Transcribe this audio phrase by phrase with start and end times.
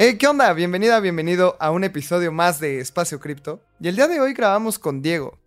[0.00, 0.52] Hey, ¿qué onda?
[0.52, 3.64] Bienvenida, bienvenido a un episodio más de Espacio Cripto.
[3.80, 5.40] Y el día de hoy grabamos con Diego.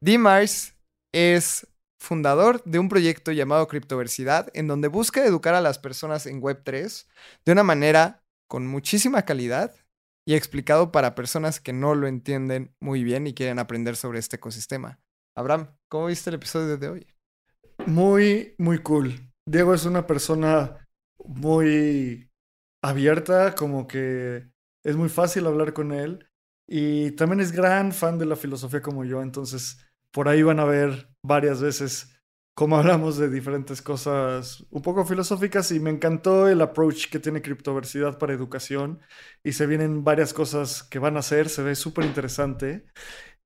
[0.00, 0.76] D-Mars
[1.12, 1.66] es
[1.98, 7.08] fundador de un proyecto llamado Criptoversidad, en donde busca educar a las personas en Web3
[7.44, 9.74] de una manera con muchísima calidad
[10.24, 14.36] y explicado para personas que no lo entienden muy bien y quieren aprender sobre este
[14.36, 15.00] ecosistema.
[15.36, 17.06] Abraham, ¿cómo viste el episodio de hoy?
[17.84, 19.28] Muy, muy cool.
[19.44, 20.86] Diego es una persona
[21.24, 22.27] muy
[22.82, 24.48] abierta, como que
[24.84, 26.28] es muy fácil hablar con él
[26.66, 30.64] y también es gran fan de la filosofía como yo, entonces por ahí van a
[30.64, 32.14] ver varias veces
[32.54, 37.42] cómo hablamos de diferentes cosas un poco filosóficas y me encantó el approach que tiene
[37.42, 39.00] Criptoversidad para educación
[39.44, 42.86] y se vienen varias cosas que van a hacer, se ve súper interesante.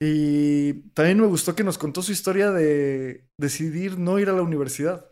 [0.00, 4.42] Y también me gustó que nos contó su historia de decidir no ir a la
[4.42, 5.11] universidad.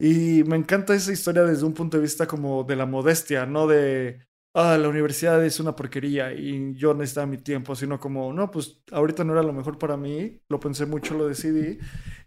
[0.00, 3.66] Y me encanta esa historia desde un punto de vista como de la modestia, no
[3.66, 8.50] de, ah, la universidad es una porquería y yo necesitaba mi tiempo, sino como, no,
[8.50, 11.78] pues ahorita no era lo mejor para mí, lo pensé mucho, lo decidí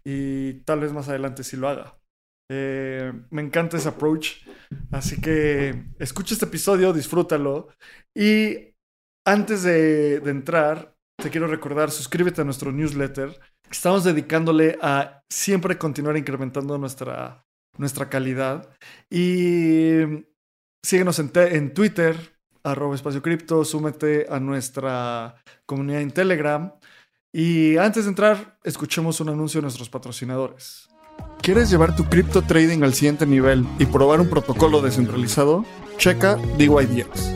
[0.04, 1.98] y tal vez más adelante sí lo haga.
[2.48, 4.46] Eh, me encanta ese approach,
[4.92, 7.68] así que escucha este episodio, disfrútalo
[8.14, 8.74] y
[9.26, 13.36] antes de, de entrar, te quiero recordar, suscríbete a nuestro newsletter.
[13.68, 17.44] Estamos dedicándole a siempre continuar incrementando nuestra,
[17.78, 18.68] nuestra calidad
[19.10, 20.24] y
[20.84, 22.14] Síguenos en, Twitter,
[22.62, 26.74] arroba espacio cripto, súmete a nuestra comunidad en Telegram.
[27.32, 30.90] Y antes de entrar, escuchemos un anuncio de nuestros patrocinadores.
[31.40, 35.64] ¿Quieres llevar tu cripto trading al siguiente nivel y probar un protocolo descentralizado?
[35.96, 37.32] Checa DYDX.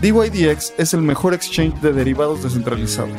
[0.00, 3.10] DYDX es el mejor exchange de derivados descentralizado,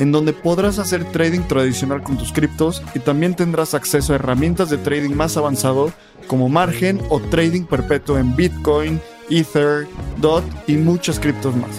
[0.00, 4.70] en donde podrás hacer trading tradicional con tus criptos y también tendrás acceso a herramientas
[4.70, 5.92] de trading más avanzado
[6.26, 11.70] como margen o trading perpetuo en Bitcoin, Ether, DOT y muchas criptos más.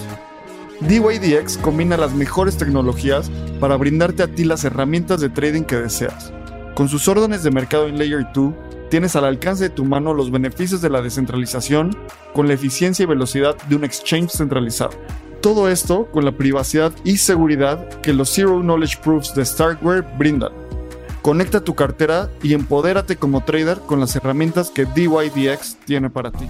[0.80, 3.28] DYDX combina las mejores tecnologías
[3.58, 6.32] para brindarte a ti las herramientas de trading que deseas.
[6.76, 8.54] Con sus órdenes de mercado en Layer 2,
[8.88, 11.96] tienes al alcance de tu mano los beneficios de la descentralización
[12.34, 14.92] con la eficiencia y velocidad de un exchange centralizado.
[15.42, 20.52] Todo esto con la privacidad y seguridad que los Zero Knowledge Proofs de Starkware brindan.
[21.20, 26.46] Conecta tu cartera y empodérate como trader con las herramientas que DYDX tiene para ti.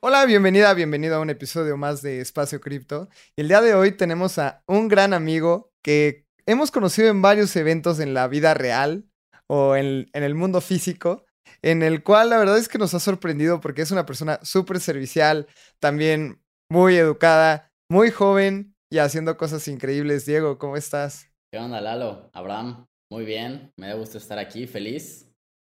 [0.00, 3.08] Hola, bienvenida, bienvenido a un episodio más de Espacio Cripto.
[3.36, 8.00] El día de hoy tenemos a un gran amigo que hemos conocido en varios eventos
[8.00, 9.06] en la vida real
[9.46, 11.26] o en, en el mundo físico,
[11.62, 14.80] en el cual la verdad es que nos ha sorprendido porque es una persona súper
[14.80, 15.46] servicial,
[15.78, 16.41] también
[16.72, 20.24] muy educada, muy joven y haciendo cosas increíbles.
[20.24, 21.30] Diego, ¿cómo estás?
[21.52, 22.30] ¿Qué onda, Lalo?
[22.32, 25.30] Abraham, muy bien, me da gusto estar aquí, feliz.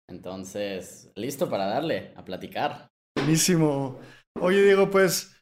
[0.09, 2.87] Entonces, listo para darle, a platicar.
[3.13, 3.99] Buenísimo.
[4.39, 5.37] Oye, Diego, pues,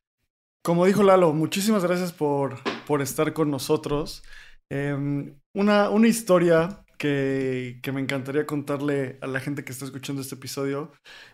[0.65, 4.23] como dijo Lalo, muchísimas gracias por, por estar con nosotros.
[4.71, 10.23] Eh, una, una historia que, que me encantaría contarle a la gente que está escuchando
[10.23, 10.93] este episodio.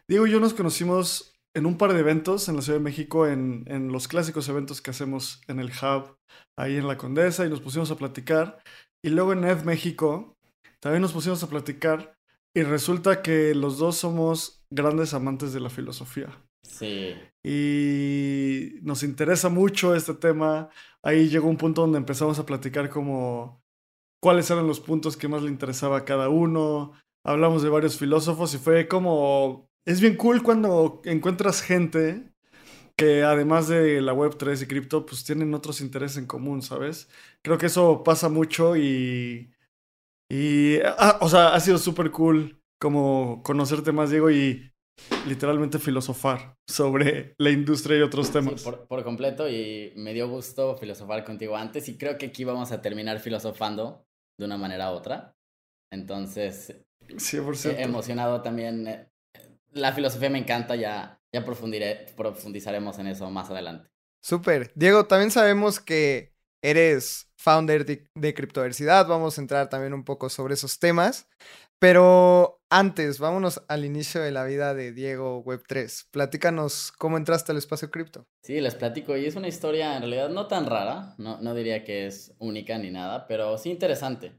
[0.09, 3.28] Diego y yo nos conocimos en un par de eventos en la Ciudad de México,
[3.28, 6.18] en, en los clásicos eventos que hacemos en el Hub,
[6.58, 8.62] ahí en la Condesa, y nos pusimos a platicar.
[9.04, 10.36] Y luego en Ed México,
[10.80, 12.16] también nos pusimos a platicar.
[12.56, 16.44] Y resulta que los dos somos grandes amantes de la filosofía.
[16.64, 17.16] Sí.
[17.44, 20.69] Y nos interesa mucho este tema.
[21.04, 23.62] Ahí llegó un punto donde empezamos a platicar como
[24.22, 26.94] cuáles eran los puntos que más le interesaba a cada uno.
[27.24, 29.69] Hablamos de varios filósofos y fue como...
[29.86, 32.31] Es bien cool cuando encuentras gente
[32.96, 37.08] que además de la Web3 y cripto, pues tienen otros intereses en común, ¿sabes?
[37.42, 39.54] Creo que eso pasa mucho y...
[40.30, 40.80] Y...
[40.98, 44.70] Ah, o sea, ha sido súper cool como conocerte más, Diego, y
[45.28, 48.60] literalmente filosofar sobre la industria y otros temas.
[48.60, 52.44] Sí, por, por, completo y me dio gusto filosofar contigo antes y creo que aquí
[52.44, 54.06] vamos a terminar filosofando
[54.38, 55.36] de una manera u otra.
[55.92, 56.76] Entonces,
[57.08, 57.78] 100%.
[57.78, 59.08] He emocionado también.
[59.71, 63.89] La filosofía me encanta, ya, ya profundizaremos en eso más adelante.
[64.21, 64.71] Súper.
[64.75, 70.30] Diego, también sabemos que eres founder de, de Criptoversidad, vamos a entrar también un poco
[70.30, 71.27] sobre esos temas.
[71.80, 76.07] Pero antes, vámonos al inicio de la vida de Diego Web3.
[76.12, 78.27] Platícanos cómo entraste al espacio cripto.
[78.44, 79.16] Sí, les platico.
[79.16, 81.16] Y es una historia en realidad no tan rara.
[81.18, 84.33] No, no diría que es única ni nada, pero sí interesante.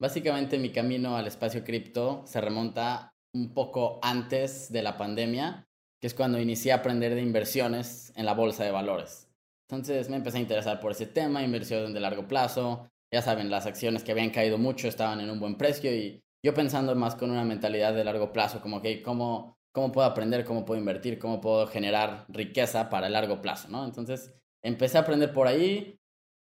[0.00, 5.66] Básicamente mi camino al espacio cripto se remonta un poco antes de la pandemia,
[6.00, 9.28] que es cuando inicié a aprender de inversiones en la bolsa de valores.
[9.68, 12.90] Entonces me empecé a interesar por ese tema, inversión de largo plazo.
[13.12, 16.54] Ya saben, las acciones que habían caído mucho estaban en un buen precio y yo
[16.54, 20.64] pensando más con una mentalidad de largo plazo, como que cómo, cómo puedo aprender, cómo
[20.64, 23.84] puedo invertir, cómo puedo generar riqueza para el largo plazo, ¿no?
[23.84, 25.98] Entonces empecé a aprender por ahí.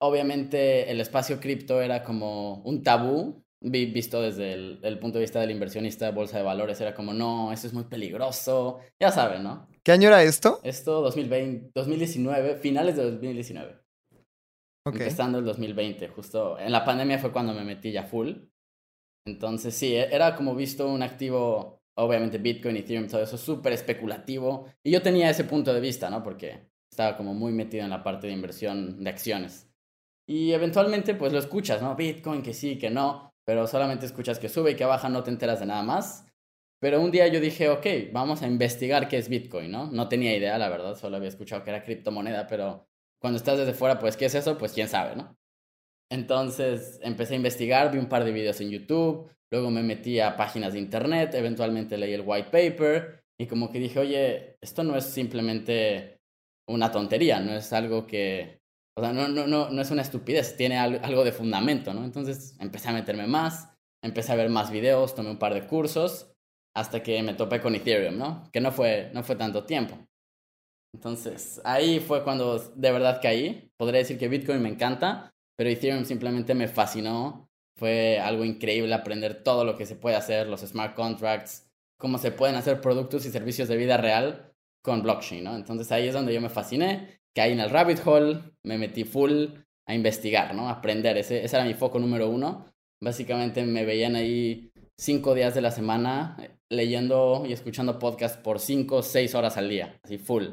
[0.02, 5.51] Obviamente el espacio cripto era como un tabú, visto desde el, punto de vista del
[5.51, 9.68] inversionista de bolsa de valores, era como, no, eso es muy peligroso, ya saben, ¿no?
[9.83, 10.60] ¿Qué año era esto?
[10.63, 13.80] Esto 2020, 2019, finales de 2019.
[14.86, 15.01] Okay.
[15.01, 18.33] Empezando el 2020, justo en la pandemia fue cuando me metí ya full.
[19.25, 24.68] Entonces sí, e, era como visto un activo, obviamente Bitcoin, Ethereum, todo eso, súper especulativo.
[24.83, 26.21] Y yo tenía ese punto de vista, ¿no?
[26.21, 29.69] Porque estaba como muy metido en la parte de inversión de acciones.
[30.27, 31.95] Y eventualmente pues lo escuchas, ¿no?
[31.95, 35.31] Bitcoin, que sí, que no, pero solamente escuchas que sube y que baja, no te
[35.31, 36.25] enteras de nada más.
[36.80, 39.90] Pero un día yo dije, ok, vamos a investigar qué es Bitcoin, ¿no?
[39.92, 42.88] No tenía idea, la verdad, solo había escuchado que era criptomoneda, pero
[43.19, 44.57] cuando estás desde fuera, pues, ¿qué es eso?
[44.57, 45.38] Pues quién sabe, ¿no?
[46.12, 50.36] Entonces empecé a investigar, vi un par de videos en YouTube, luego me metí a
[50.36, 54.96] páginas de internet, eventualmente leí el white paper y como que dije, oye, esto no
[54.96, 56.19] es simplemente
[56.68, 58.62] una tontería, no es algo que,
[58.95, 62.04] o sea, no, no, no, no es una estupidez, tiene algo de fundamento, ¿no?
[62.04, 63.69] Entonces empecé a meterme más,
[64.04, 66.31] empecé a ver más videos, tomé un par de cursos
[66.75, 68.50] hasta que me topé con Ethereum, ¿no?
[68.51, 69.98] Que no fue, no fue tanto tiempo.
[70.94, 73.72] Entonces, ahí fue cuando de verdad caí.
[73.78, 77.50] Podría decir que Bitcoin me encanta, pero Ethereum simplemente me fascinó.
[77.78, 81.68] Fue algo increíble aprender todo lo que se puede hacer, los smart contracts,
[81.98, 84.54] cómo se pueden hacer productos y servicios de vida real
[84.84, 85.56] con blockchain, ¿no?
[85.56, 89.48] Entonces ahí es donde yo me fasciné, caí en el rabbit hole, me metí full
[89.86, 90.70] a investigar, ¿no?
[90.70, 92.66] A aprender, ese, ese era mi foco número uno.
[93.02, 98.60] Básicamente me veían ahí cinco días de la semana eh, leyendo y escuchando podcasts por
[98.60, 100.46] cinco, seis horas al día, así full.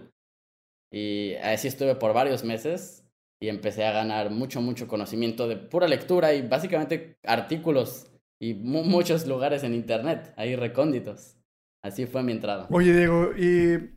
[0.92, 3.04] Y así estuve por varios meses
[3.40, 8.10] y empecé a ganar mucho, mucho conocimiento de pura lectura y básicamente artículos
[8.40, 11.36] y muchos lugares en internet, ahí recónditos.
[11.82, 12.66] Así fue mi entrada.
[12.70, 13.96] Oye, Diego, y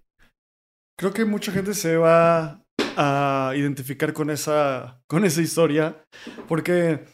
[0.98, 2.62] creo que mucha gente se va
[2.98, 6.06] a identificar con esa, con esa historia,
[6.48, 7.06] porque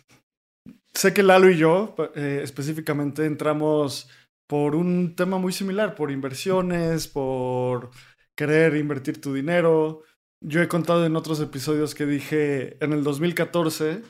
[0.93, 4.09] sé que Lalo y yo eh, específicamente entramos
[4.47, 7.91] por un tema muy similar, por inversiones, por
[8.35, 10.03] querer invertir tu dinero,
[10.41, 14.03] yo he contado en otros episodios que dije, en el 2014,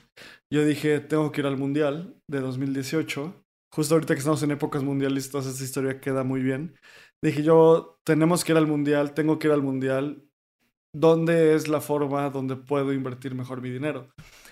[0.52, 3.34] yo dije, tengo que ir al Mundial de 2018.
[3.74, 6.76] Justo ahorita que estamos en épocas mundialistas, esta historia queda muy bien.
[7.24, 10.29] Dije yo, tenemos que ir al Mundial, tengo que ir al Mundial.
[10.94, 14.10] ¿Dónde es la forma donde puedo invertir mejor mi dinero?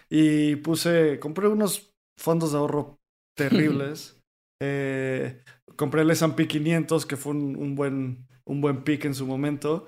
[0.10, 2.98] Y puse, compré unos fondos de ahorro
[3.38, 4.20] terribles.
[4.62, 5.44] eh,
[5.76, 9.88] compré el S&P 500, que fue un, un, buen, un buen pick en su momento.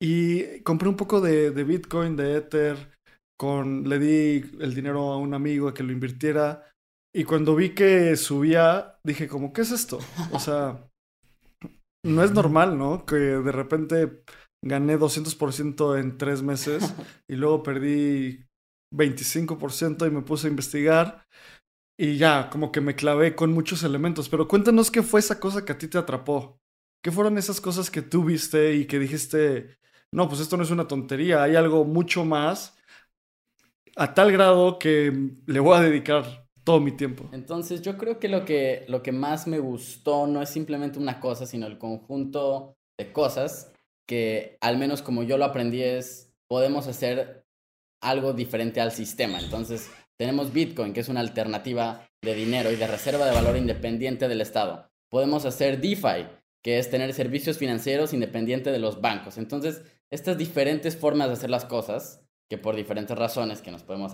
[0.00, 2.76] Y compré un poco de, de Bitcoin, de Ether,
[3.38, 6.68] con, le di el dinero a un amigo a que lo invirtiera.
[7.14, 9.98] Y cuando vi que subía, dije como, ¿qué es esto?
[10.32, 10.88] O sea,
[12.04, 13.04] no es normal, ¿no?
[13.06, 14.22] Que de repente
[14.62, 16.94] gané 200% en tres meses
[17.28, 18.44] y luego perdí
[18.94, 21.26] 25% y me puse a investigar
[21.98, 24.28] y ya, como que me clavé con muchos elementos.
[24.28, 26.58] Pero cuéntanos qué fue esa cosa que a ti te atrapó.
[27.02, 29.78] ¿Qué fueron esas cosas que tú viste y que dijiste,
[30.12, 32.76] no, pues esto no es una tontería, hay algo mucho más,
[33.96, 35.12] a tal grado que
[35.46, 37.28] le voy a dedicar todo mi tiempo.
[37.32, 41.18] Entonces yo creo que lo que, lo que más me gustó no es simplemente una
[41.18, 43.71] cosa, sino el conjunto de cosas
[44.12, 47.46] que al menos como yo lo aprendí es, podemos hacer
[48.02, 49.40] algo diferente al sistema.
[49.40, 54.28] Entonces tenemos Bitcoin, que es una alternativa de dinero y de reserva de valor independiente
[54.28, 54.90] del Estado.
[55.10, 56.26] Podemos hacer DeFi,
[56.62, 59.38] que es tener servicios financieros independientes de los bancos.
[59.38, 64.12] Entonces, estas diferentes formas de hacer las cosas, que por diferentes razones que nos podemos,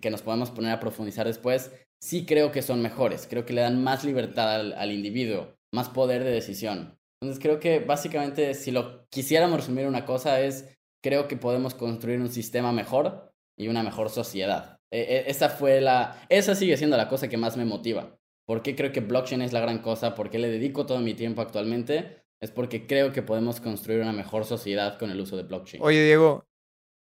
[0.00, 3.28] que nos podemos poner a profundizar después, sí creo que son mejores.
[3.30, 6.97] Creo que le dan más libertad al individuo, más poder de decisión.
[7.20, 12.20] Entonces creo que básicamente si lo quisiéramos resumir una cosa es, creo que podemos construir
[12.20, 14.78] un sistema mejor y una mejor sociedad.
[14.90, 18.18] E, e, esa fue la, esa sigue siendo la cosa que más me motiva.
[18.46, 20.14] ¿Por qué creo que blockchain es la gran cosa?
[20.14, 22.22] ¿Por qué le dedico todo mi tiempo actualmente?
[22.40, 25.82] es porque creo que podemos construir una mejor sociedad con el uso de blockchain.
[25.82, 26.46] Oye, Diego,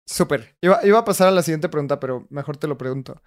[0.07, 0.55] súper.
[0.61, 3.21] Iba, iba, a pasar a la siguiente pregunta, pero mejor te lo pregunto.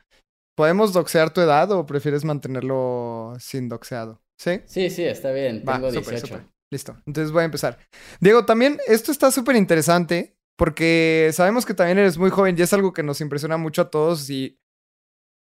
[0.57, 4.21] ¿Podemos doxear tu edad o prefieres mantenerlo sin doxeado?
[4.37, 4.61] ¿Sí?
[4.67, 5.65] Sí, sí, está bien.
[5.65, 6.45] Tengo 18.
[6.73, 6.97] Listo.
[7.07, 7.79] Entonces voy a empezar.
[8.19, 12.73] Diego, también esto está súper interesante porque sabemos que también eres muy joven y es
[12.73, 14.59] algo que nos impresiona mucho a todos y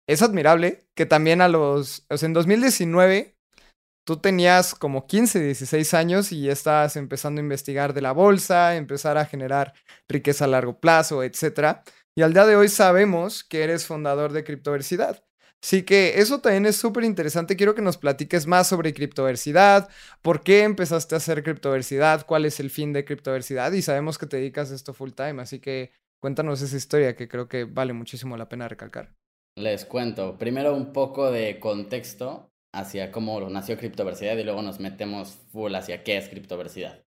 [0.10, 3.38] es admirable que también a los, o sea, en 2019
[4.06, 8.76] tú tenías como 15, 16 años y ya estabas empezando a investigar de la bolsa,
[8.76, 9.74] empezar a generar
[10.10, 11.78] riqueza a largo plazo, etc.
[12.14, 15.24] Y al día de hoy sabemos que eres fundador de Criptoversidad.
[15.64, 17.56] Así que eso también es súper interesante.
[17.56, 19.90] Quiero que nos platiques más sobre criptoversidad,
[20.22, 24.26] por qué empezaste a hacer criptoversidad, cuál es el fin de criptoversidad y sabemos que
[24.26, 27.94] te dedicas a esto full time, así que cuéntanos esa historia que creo que vale
[27.94, 29.14] muchísimo la pena recalcar.
[29.56, 30.38] Les cuento.
[30.38, 36.04] Primero un poco de contexto hacia cómo nació criptoversidad y luego nos metemos full hacia
[36.04, 37.04] qué es criptoversidad.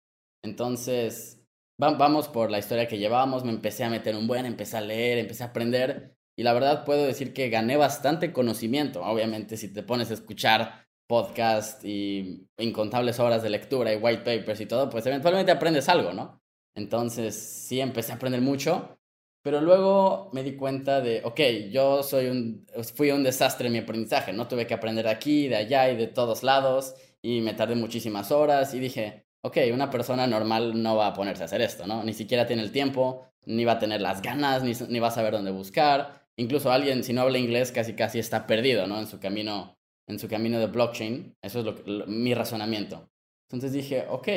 [0.43, 1.43] Entonces,
[1.79, 5.19] vamos por la historia que llevábamos, me empecé a meter un buen, empecé a leer,
[5.19, 9.03] empecé a aprender y la verdad puedo decir que gané bastante conocimiento.
[9.03, 14.61] Obviamente si te pones a escuchar podcast y incontables horas de lectura y white papers
[14.61, 16.41] y todo, pues eventualmente aprendes algo, ¿no?
[16.77, 19.01] Entonces sí empecé a aprender mucho,
[19.43, 21.41] pero luego me di cuenta de, ok,
[21.73, 22.65] yo soy un,
[22.95, 25.97] fui un desastre en mi aprendizaje, no tuve que aprender de aquí, de allá y
[25.97, 30.95] de todos lados y me tardé muchísimas horas y dije, ok, una persona normal no
[30.95, 32.05] va a ponerse a hacer esto, ¿no?
[32.05, 35.11] Ni siquiera tiene el tiempo, ni va a tener las ganas, ni, ni va a
[35.11, 38.99] saber dónde buscar incluso alguien, si no habla inglés, casi casi está perdido, ¿no?
[38.99, 39.77] En su camino,
[40.07, 41.37] en su camino de blockchain.
[41.43, 43.11] Eso es lo, mi razonamiento.
[43.49, 44.29] Entonces dije, ok,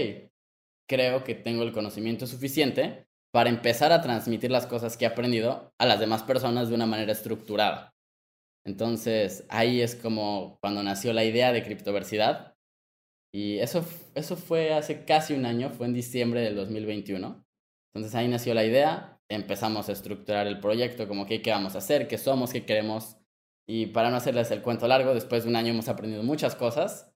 [0.87, 5.71] creo que tengo el conocimiento suficiente para empezar a transmitir las cosas que he aprendido
[5.79, 7.93] a las demás personas de una manera estructurada.
[8.65, 12.55] Entonces, ahí es como cuando nació la idea de criptoversidad.
[13.33, 17.45] Y eso, eso fue hace casi un año, fue en diciembre del 2021.
[17.93, 21.79] Entonces ahí nació la idea, empezamos a estructurar el proyecto, como que qué vamos a
[21.79, 23.17] hacer, qué somos, qué queremos.
[23.67, 27.13] Y para no hacerles el cuento largo, después de un año hemos aprendido muchas cosas.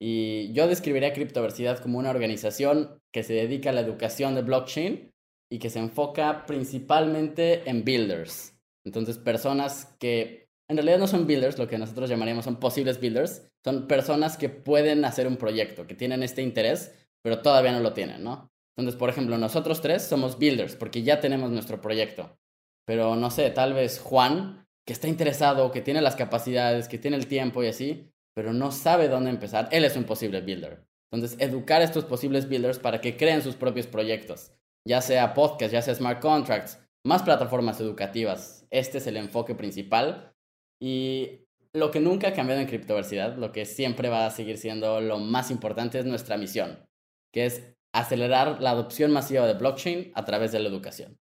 [0.00, 5.12] Y yo describiría Criptoversidad como una organización que se dedica a la educación de blockchain
[5.50, 8.58] y que se enfoca principalmente en builders.
[8.84, 13.52] Entonces, personas que en realidad no son builders, lo que nosotros llamaríamos son posibles builders,
[13.64, 17.92] son personas que pueden hacer un proyecto, que tienen este interés, pero todavía no lo
[17.92, 18.51] tienen, ¿no?
[18.76, 22.38] Entonces, por ejemplo, nosotros tres somos builders porque ya tenemos nuestro proyecto.
[22.86, 27.16] Pero no sé, tal vez Juan, que está interesado, que tiene las capacidades, que tiene
[27.16, 30.84] el tiempo y así, pero no sabe dónde empezar, él es un posible builder.
[31.12, 34.52] Entonces, educar a estos posibles builders para que creen sus propios proyectos,
[34.86, 38.66] ya sea podcast, ya sea smart contracts, más plataformas educativas.
[38.70, 40.34] Este es el enfoque principal.
[40.80, 45.00] Y lo que nunca ha cambiado en criptoversidad, lo que siempre va a seguir siendo
[45.00, 46.86] lo más importante es nuestra misión,
[47.32, 51.18] que es acelerar la adopción masiva de blockchain a través de la educación.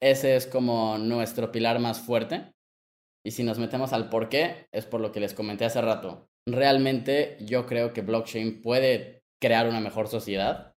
[0.00, 2.52] Ese es como nuestro pilar más fuerte.
[3.24, 6.28] Y si nos metemos al por qué, es por lo que les comenté hace rato.
[6.46, 10.74] Realmente yo creo que blockchain puede crear una mejor sociedad.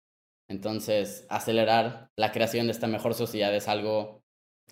[0.49, 4.25] Entonces, acelerar la creación de esta mejor sociedad es algo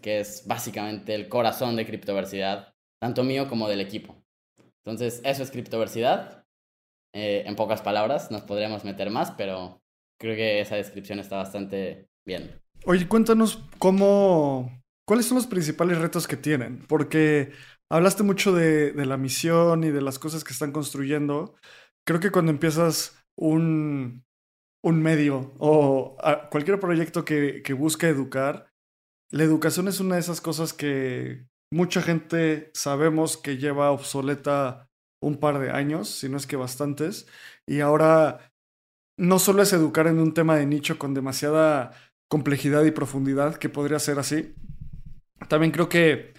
[0.03, 4.25] que es básicamente el corazón de criptoversidad, tanto mío como del equipo.
[4.85, 6.45] Entonces, eso es criptoversidad.
[7.15, 9.83] Eh, en pocas palabras, nos podríamos meter más, pero
[10.19, 12.61] creo que esa descripción está bastante bien.
[12.85, 17.53] Oye, cuéntanos cómo, cuáles son los principales retos que tienen, porque
[17.91, 21.55] hablaste mucho de, la misión y de las cosas que están construyendo.
[22.07, 24.25] Creo que cuando empiezas un,
[24.85, 26.17] un medio o
[26.51, 28.71] cualquier proyecto que, que busca educar,
[29.31, 34.89] la educación es una de esas cosas que mucha gente sabemos que lleva obsoleta
[35.21, 37.27] un par de años, si no es que bastantes,
[37.67, 38.48] y ahora
[39.19, 41.93] no solo es educar en un tema de nicho con demasiada
[42.29, 44.55] complejidad y profundidad, que podría ser así.
[45.49, 46.33] También creo que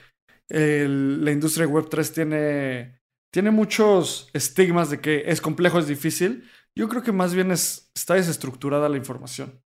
[0.50, 6.50] la industria Web3 tiene, tiene muchos estigmas de que es complejo, es difícil.
[6.76, 9.62] Yo creo que más bien es, está desestructurada la información.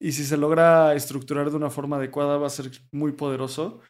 [0.00, 3.80] Y si se logra estructurar de una forma adecuada, va a ser muy poderoso.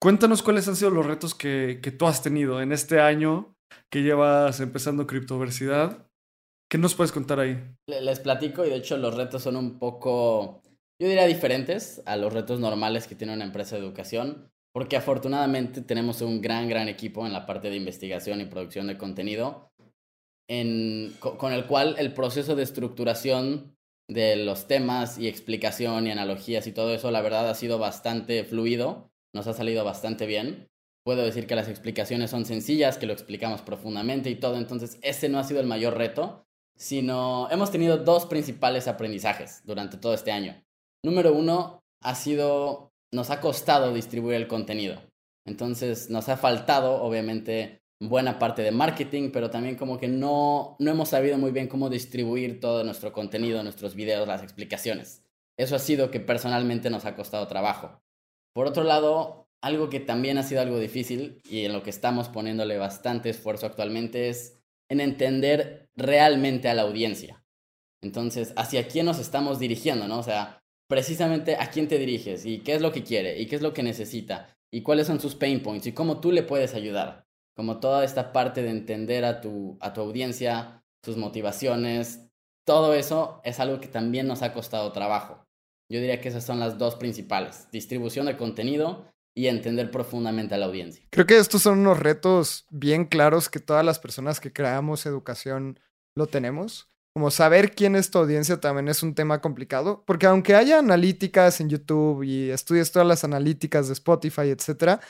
[0.00, 3.56] Cuéntanos cuáles han sido los retos que, que tú has tenido en este año
[3.90, 6.06] que llevas empezando criptoversidad
[6.68, 7.62] ¿Qué nos puedes contar ahí?
[7.86, 10.62] Les platico y de hecho los retos son un poco,
[11.00, 15.82] yo diría diferentes a los retos normales que tiene una empresa de educación, porque afortunadamente
[15.82, 19.70] tenemos un gran, gran equipo en la parte de investigación y producción de contenido,
[20.48, 23.76] en, con el cual el proceso de estructuración
[24.10, 28.42] de los temas y explicación y analogías y todo eso, la verdad ha sido bastante
[28.44, 30.68] fluido, nos ha salido bastante bien.
[31.04, 35.28] Puedo decir que las explicaciones son sencillas, que lo explicamos profundamente y todo, entonces ese
[35.28, 36.44] no ha sido el mayor reto
[36.76, 40.62] sino hemos tenido dos principales aprendizajes durante todo este año.
[41.02, 45.00] Número uno ha sido, nos ha costado distribuir el contenido.
[45.44, 50.90] Entonces nos ha faltado, obviamente, buena parte de marketing, pero también como que no, no
[50.90, 55.22] hemos sabido muy bien cómo distribuir todo nuestro contenido, nuestros videos, las explicaciones.
[55.56, 58.02] Eso ha sido que personalmente nos ha costado trabajo.
[58.52, 62.28] Por otro lado, algo que también ha sido algo difícil y en lo que estamos
[62.28, 67.44] poniéndole bastante esfuerzo actualmente es en entender realmente a la audiencia.
[68.02, 70.18] Entonces, ¿hacia quién nos estamos dirigiendo, no?
[70.18, 73.56] O sea, precisamente a quién te diriges y qué es lo que quiere y qué
[73.56, 76.74] es lo que necesita y cuáles son sus pain points y cómo tú le puedes
[76.74, 77.26] ayudar.
[77.56, 82.28] Como toda esta parte de entender a tu, a tu audiencia, sus motivaciones,
[82.64, 85.46] todo eso es algo que también nos ha costado trabajo.
[85.88, 90.58] Yo diría que esas son las dos principales, distribución de contenido y entender profundamente a
[90.58, 91.04] la audiencia.
[91.10, 95.80] Creo que estos son unos retos bien claros que todas las personas que creamos educación
[96.14, 96.88] lo tenemos.
[97.14, 101.60] Como saber quién es tu audiencia también es un tema complicado, porque aunque haya analíticas
[101.60, 105.00] en YouTube y estudies todas las analíticas de Spotify, etc.,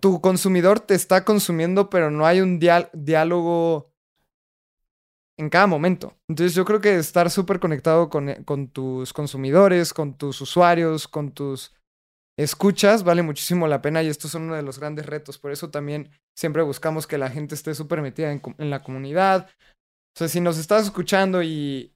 [0.00, 3.92] tu consumidor te está consumiendo, pero no hay un diálogo
[5.36, 6.16] en cada momento.
[6.28, 11.32] Entonces yo creo que estar súper conectado con, con, tus consumidores, con tus usuarios, con
[11.32, 11.74] tus
[12.42, 15.38] escuchas, vale muchísimo la pena y estos son uno de los grandes retos.
[15.38, 19.48] Por eso también siempre buscamos que la gente esté súper metida en, la comunidad,
[20.14, 21.94] o sea, si nos estás escuchando y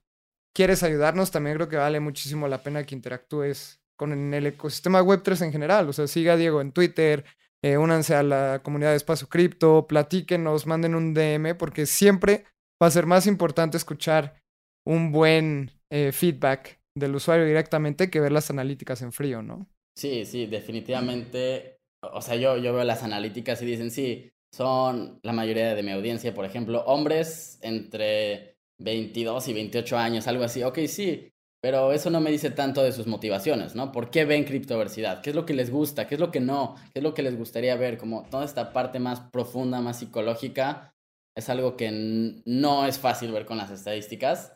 [0.55, 5.45] quieres ayudarnos, también creo que vale muchísimo la pena que interactúes con el ecosistema Web3
[5.45, 5.89] en general.
[5.89, 7.25] O sea, siga a Diego en Twitter,
[7.61, 12.45] eh, únanse a la comunidad de Espacio Cripto, platíquenos, manden un DM, porque siempre
[12.81, 14.41] va a ser más importante escuchar
[14.85, 19.67] un buen eh, feedback del usuario directamente que ver las analíticas en frío, ¿no?
[19.95, 21.79] Sí, sí, definitivamente.
[22.01, 25.91] O sea, yo, yo veo las analíticas y dicen, sí, son la mayoría de mi
[25.91, 30.63] audiencia, por ejemplo, hombres entre 22 y 28 años, algo así.
[30.63, 33.91] Ok, sí, pero eso no me dice tanto de sus motivaciones, ¿no?
[33.91, 35.21] ¿Por qué ven criptoversidad?
[35.21, 36.07] ¿Qué es lo que les gusta?
[36.07, 36.75] ¿Qué es lo que no?
[36.93, 37.97] ¿Qué es lo que les gustaría ver?
[37.97, 40.93] Como toda esta parte más profunda, más psicológica,
[41.35, 44.53] es algo que no es fácil ver con las estadísticas.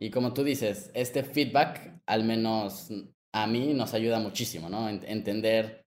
[0.00, 2.90] Y como tú dices, este feedback, al menos
[3.34, 4.88] a mí, nos ayuda muchísimo, ¿no?
[4.88, 5.82] Entender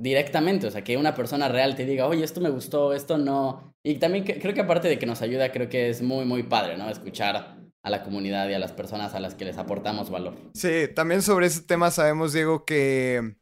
[0.00, 3.74] directamente, o sea, que una persona real te diga, oye, esto me gustó, esto no.
[3.84, 6.76] Y también creo que aparte de que nos ayuda, creo que es muy, muy padre,
[6.76, 6.88] ¿no?
[6.88, 10.34] Escuchar a la comunidad y a las personas a las que les aportamos valor.
[10.54, 13.36] Sí, también sobre ese tema sabemos, Diego, que,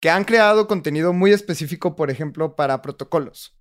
[0.00, 3.58] que han creado contenido muy específico, por ejemplo, para protocolos.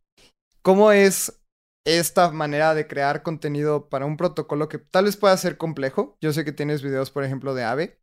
[0.61, 1.41] ¿Cómo es
[1.85, 6.17] esta manera de crear contenido para un protocolo que tal vez pueda ser complejo?
[6.21, 7.99] Yo sé que tienes videos, por ejemplo, de AVE,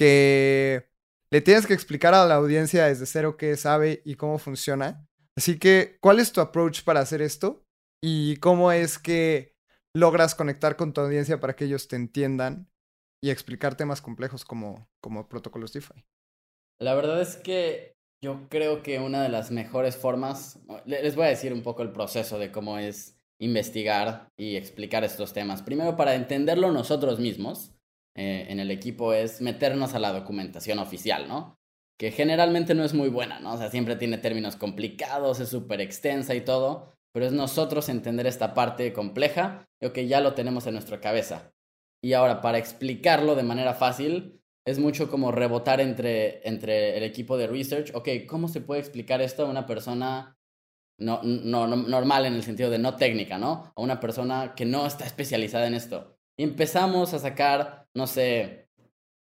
[0.00, 0.88] que
[1.30, 5.06] le tienes que explicar a la audiencia desde cero qué sabe y cómo funciona.
[5.36, 7.66] Así que, ¿cuál es tu approach para hacer esto?
[8.02, 9.58] ¿Y cómo es que
[9.94, 12.70] logras conectar con tu audiencia para que ellos te entiendan
[13.22, 16.02] y explicar temas complejos como, como protocolos DeFi?
[16.80, 17.92] La verdad es que
[18.24, 21.92] yo creo que una de las mejores formas, les voy a decir un poco el
[21.92, 25.60] proceso de cómo es investigar y explicar estos temas.
[25.60, 27.74] Primero, para entenderlo nosotros mismos,
[28.20, 31.58] eh, en el equipo es meternos a la documentación oficial, ¿no?
[31.98, 33.54] Que generalmente no es muy buena, ¿no?
[33.54, 38.26] O sea, siempre tiene términos complicados, es súper extensa y todo, pero es nosotros entender
[38.26, 41.54] esta parte compleja, lo que ya lo tenemos en nuestra cabeza.
[42.02, 47.38] Y ahora, para explicarlo de manera fácil, es mucho como rebotar entre, entre el equipo
[47.38, 50.36] de research, ok, ¿cómo se puede explicar esto a una persona
[50.98, 53.72] no, no, normal en el sentido de no técnica, ¿no?
[53.74, 56.19] A una persona que no está especializada en esto.
[56.42, 58.68] Empezamos a sacar no sé,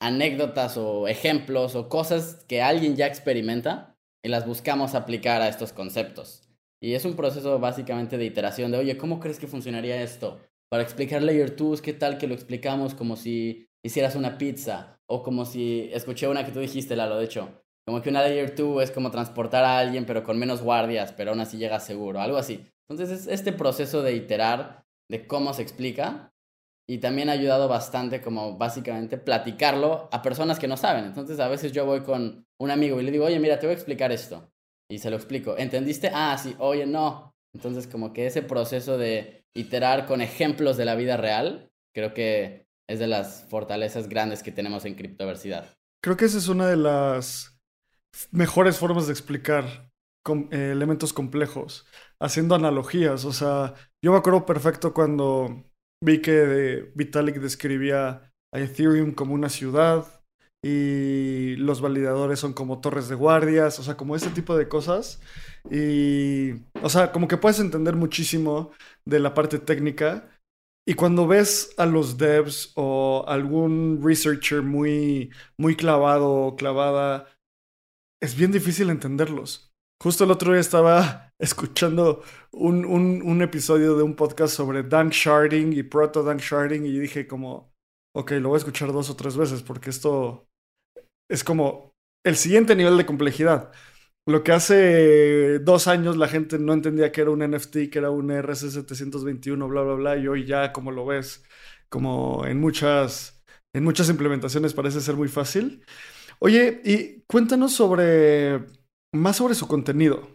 [0.01, 5.73] anécdotas o ejemplos o cosas que alguien ya experimenta y las buscamos aplicar a estos
[5.73, 6.49] conceptos.
[6.81, 10.39] Y es un proceso básicamente de iteración de, oye, ¿cómo crees que funcionaría esto?
[10.69, 14.99] Para explicar Layer 2, ¿qué tal que lo explicamos como si hicieras una pizza?
[15.07, 18.55] O como si, escuché una que tú dijiste, Lalo, de hecho, como que una Layer
[18.55, 22.19] 2 es como transportar a alguien pero con menos guardias, pero aún así llega seguro,
[22.19, 22.65] algo así.
[22.89, 26.34] Entonces es este proceso de iterar de cómo se explica
[26.87, 31.05] y también ha ayudado bastante como básicamente platicarlo a personas que no saben.
[31.05, 33.73] Entonces a veces yo voy con un amigo y le digo, oye, mira, te voy
[33.73, 34.51] a explicar esto.
[34.89, 35.57] Y se lo explico.
[35.57, 36.11] ¿Entendiste?
[36.13, 37.33] Ah, sí, oye, no.
[37.53, 42.67] Entonces como que ese proceso de iterar con ejemplos de la vida real, creo que
[42.87, 45.75] es de las fortalezas grandes que tenemos en criptoversidad.
[46.03, 47.59] Creo que esa es una de las
[48.31, 49.91] mejores formas de explicar
[50.51, 51.87] eh, elementos complejos,
[52.19, 53.25] haciendo analogías.
[53.25, 55.63] O sea, yo me acuerdo perfecto cuando
[56.05, 60.05] Vi que Vitalik describía a Ethereum como una ciudad
[60.63, 65.19] y los validadores son como torres de guardias, o sea, como ese tipo de cosas.
[65.71, 66.51] Y,
[66.83, 68.71] o sea, como que puedes entender muchísimo
[69.03, 70.29] de la parte técnica.
[70.87, 77.27] Y cuando ves a los devs o algún researcher muy, muy clavado o clavada
[78.21, 79.74] es bien difícil entenderlos.
[80.05, 85.73] Justo el otro día estaba escuchando un, un, episodio de un podcast sobre Dank Sharding
[85.73, 87.73] y Proto Dank Sharding y dije como,
[88.15, 90.45] ok, lo voy a escuchar dos o tres veces porque esto
[91.27, 93.71] es como el siguiente nivel de complejidad.
[94.27, 98.11] Lo que hace dos años la gente no entendía que era un NFT, que era
[98.11, 101.43] un RC721, bla, bla, bla, y hoy ya como lo ves,
[101.89, 105.83] como en muchas, en muchas implementaciones parece ser muy fácil.
[106.37, 108.67] Oye, y cuéntanos sobre,
[109.15, 110.27] más sobre su contenido.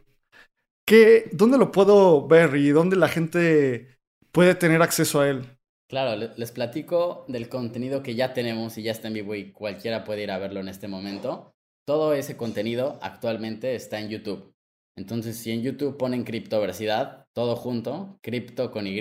[0.87, 3.97] ¿Qué, ¿Dónde lo puedo ver y dónde la gente
[4.33, 5.45] puede tener acceso a él?
[5.89, 10.05] Claro, les platico del contenido que ya tenemos y ya está en vivo y cualquiera
[10.05, 11.53] puede ir a verlo en este momento.
[11.85, 14.53] Todo ese contenido actualmente está en YouTube.
[14.97, 19.01] Entonces, si en YouTube ponen criptoversidad, todo junto, cripto con Y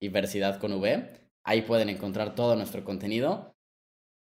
[0.00, 1.08] y versidad con V,
[1.44, 3.54] ahí pueden encontrar todo nuestro contenido.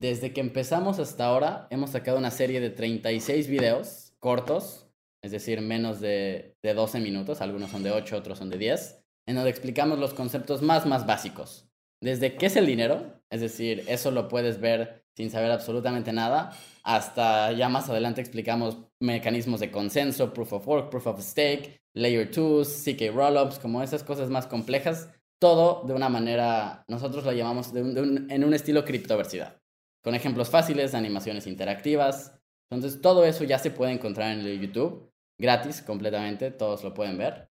[0.00, 4.88] Desde que empezamos hasta ahora, hemos sacado una serie de 36 videos cortos,
[5.22, 9.04] es decir, menos de, de 12 minutos, algunos son de 8, otros son de 10,
[9.26, 11.68] en donde explicamos los conceptos más, más básicos.
[12.00, 16.52] Desde qué es el dinero, es decir, eso lo puedes ver sin saber absolutamente nada,
[16.84, 22.30] hasta ya más adelante explicamos mecanismos de consenso, proof of work, proof of stake, layer
[22.30, 27.72] 2, CK rollups, como esas cosas más complejas, todo de una manera, nosotros lo llamamos
[27.74, 29.60] en un estilo criptoversidad,
[30.04, 32.37] con ejemplos fáciles, animaciones interactivas.
[32.70, 37.48] Entonces todo eso ya se puede encontrar en YouTube, gratis completamente, todos lo pueden ver.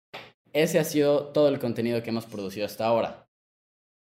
[0.53, 3.27] Ese ha sido todo el contenido que hemos producido hasta ahora.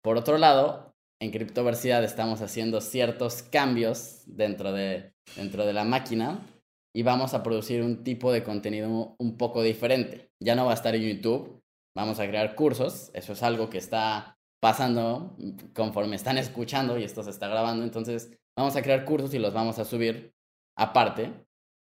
[0.03, 6.39] Por otro lado, en criptoversidad estamos haciendo ciertos cambios dentro de, dentro de la máquina
[6.95, 10.31] y vamos a producir un tipo de contenido un poco diferente.
[10.39, 11.61] Ya no va a estar en YouTube,
[11.95, 15.35] vamos a crear cursos, eso es algo que está pasando
[15.75, 19.53] conforme están escuchando y esto se está grabando, entonces vamos a crear cursos y los
[19.53, 20.33] vamos a subir
[20.81, 21.31] aparte.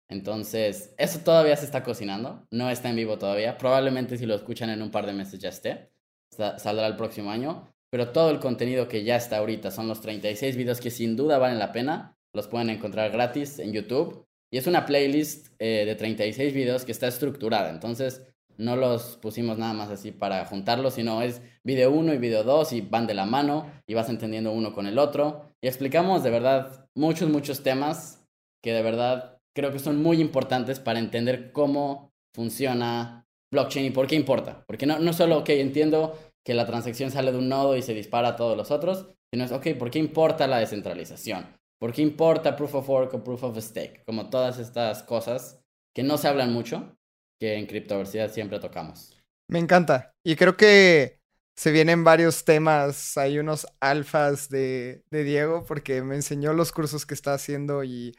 [0.09, 4.71] Entonces, eso todavía se está cocinando, no está en vivo todavía, probablemente si lo escuchan
[4.71, 5.91] en un par de meses ya esté,
[6.31, 10.57] saldrá el próximo año, pero todo el contenido que ya está ahorita son los 36
[10.57, 12.17] videos que sin duda valen la pena.
[12.35, 14.27] Los pueden encontrar gratis en YouTube.
[14.51, 17.71] Y es una playlist eh, de 36 videos que está estructurada.
[17.71, 18.23] Entonces
[18.59, 22.73] no los pusimos nada más así para juntarlos, sino es video 1 y video 2
[22.73, 25.53] y van de la mano y vas entendiendo uno con el otro.
[25.61, 28.26] Y explicamos de verdad muchos, muchos temas
[28.67, 34.09] que de verdad creo que son muy importantes para entender cómo funciona blockchain y por
[34.09, 34.65] qué importa.
[34.67, 37.95] Porque no, no solo, ok, entiendo que la transacción sale de un nodo y se
[37.95, 41.47] dispara a todos los otros, sino es, ok, ¿por qué importa la descentralización?
[41.79, 44.03] ¿Por qué importa proof of work o proof of stake?
[44.05, 45.61] Como todas estas cosas
[45.95, 46.99] que no se hablan mucho,
[47.39, 49.17] que en criptoversidad siempre tocamos.
[49.49, 50.13] Me encanta.
[50.25, 51.21] Y creo que
[51.55, 57.07] se vienen varios temas, hay unos alfas de, de Diego, porque me enseñó los cursos
[57.07, 58.13] que está haciendo y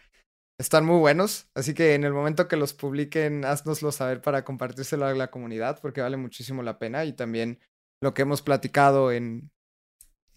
[0.59, 1.47] están muy buenos.
[1.55, 5.79] Así que en el momento que los publiquen, haznoslo saber para compartírselo a la comunidad,
[5.81, 7.05] porque vale muchísimo la pena.
[7.05, 7.59] Y también
[8.01, 9.51] lo que hemos platicado en,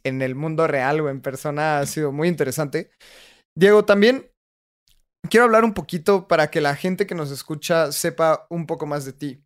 [0.04, 2.90] en el mundo real o en persona ha sido muy interesante.
[3.56, 4.30] Diego, también
[5.28, 9.04] quiero hablar un poquito para que la gente que nos escucha sepa un poco más
[9.04, 9.44] de ti.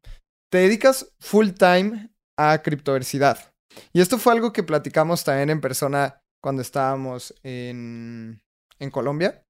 [0.51, 3.53] Te dedicas full time a criptoversidad.
[3.93, 8.43] Y esto fue algo que platicamos también en persona cuando estábamos en,
[8.79, 9.44] en Colombia,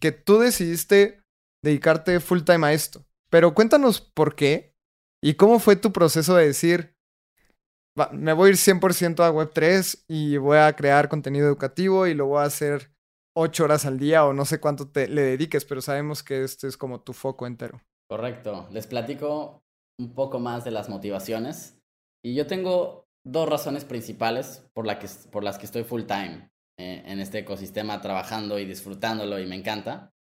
[0.00, 1.22] que tú decidiste
[1.62, 3.04] dedicarte full time a esto.
[3.30, 4.74] Pero cuéntanos por qué
[5.22, 6.96] y cómo fue tu proceso de decir,
[8.12, 12.26] me voy a ir 100% a Web3 y voy a crear contenido educativo y lo
[12.26, 12.90] voy a hacer
[13.36, 16.66] 8 horas al día o no sé cuánto te, le dediques, pero sabemos que este
[16.66, 17.80] es como tu foco entero.
[18.08, 18.68] Correcto.
[18.72, 19.62] Les platico
[19.98, 21.78] un poco más de las motivaciones.
[22.24, 26.50] Y yo tengo dos razones principales por, que, por las que estoy full time
[26.80, 30.14] eh, en este ecosistema trabajando y disfrutándolo y me encanta.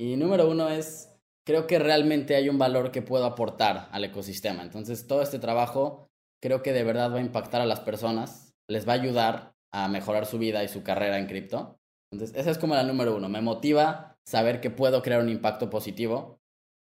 [0.00, 1.14] Y número uno es,
[1.46, 4.62] creo que realmente hay un valor que puedo aportar al ecosistema.
[4.62, 6.08] Entonces, todo este trabajo
[6.42, 9.88] creo que de verdad va a impactar a las personas, les va a ayudar a
[9.88, 11.78] mejorar su vida y su carrera en cripto.
[12.10, 13.28] Entonces, esa es como la número uno.
[13.28, 16.40] Me motiva saber que puedo crear un impacto positivo.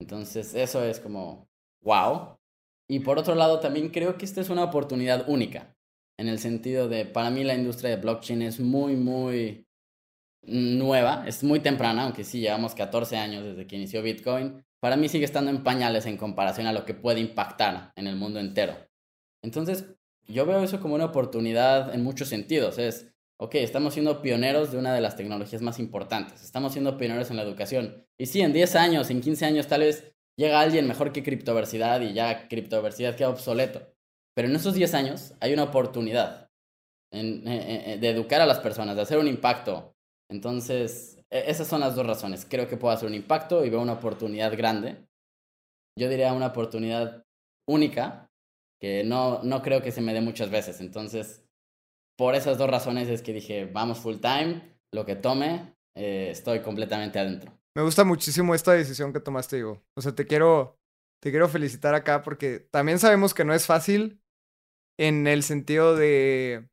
[0.00, 1.46] Entonces, eso es como,
[1.82, 2.38] wow.
[2.88, 5.76] Y por otro lado, también creo que esta es una oportunidad única,
[6.20, 9.66] en el sentido de, para mí la industria de blockchain es muy, muy
[10.42, 14.62] nueva, es muy temprana, aunque sí llevamos 14 años desde que inició Bitcoin.
[14.80, 18.16] Para mí sigue estando en pañales en comparación a lo que puede impactar en el
[18.16, 18.76] mundo entero.
[19.42, 19.86] Entonces,
[20.28, 22.76] yo veo eso como una oportunidad en muchos sentidos.
[22.76, 26.42] Es, ok, estamos siendo pioneros de una de las tecnologías más importantes.
[26.42, 28.06] Estamos siendo pioneros en la educación.
[28.18, 32.02] Y sí, en 10 años, en 15 años, tal vez llega alguien mejor que criptoversidad
[32.02, 33.90] y ya criptoversidad queda obsoleto.
[34.34, 36.48] Pero en esos 10 años hay una oportunidad
[37.12, 39.94] de educar a las personas, de hacer un impacto.
[40.30, 42.46] Entonces, e, esas son las dos razones.
[42.48, 45.06] Creo que puedo hacer un impacto y veo una oportunidad grande.
[45.98, 47.24] Yo diría una oportunidad
[47.68, 48.30] única
[48.80, 50.80] que no, no creo que se me dé muchas veces.
[50.80, 51.44] Entonces,
[52.16, 56.60] por esas dos razones es que dije, vamos full time, lo que tome, eh, estoy
[56.60, 57.52] completamente adentro.
[57.74, 59.82] Me gusta muchísimo esta decisión que tomaste, Diego.
[59.94, 60.78] O sea, te quiero,
[61.20, 64.19] te quiero felicitar acá porque también sabemos que no es fácil
[65.00, 66.68] en el sentido de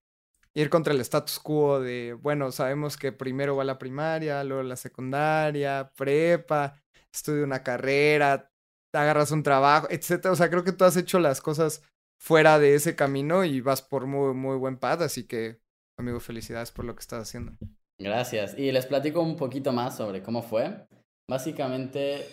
[0.53, 4.75] ir contra el status quo de, bueno, sabemos que primero va la primaria, luego la
[4.75, 6.77] secundaria, prepa,
[7.09, 8.51] estudia una carrera,
[8.91, 10.33] agarras un trabajo, etcétera.
[10.33, 11.83] O sea, creo que tú has hecho las cosas
[12.19, 15.61] fuera de ese camino y vas por muy, muy buen pad, así que,
[15.97, 17.53] amigo, felicidades por lo que estás haciendo.
[17.97, 18.57] Gracias.
[18.57, 20.85] Y les platico un poquito más sobre cómo fue.
[21.29, 22.27] Básicamente,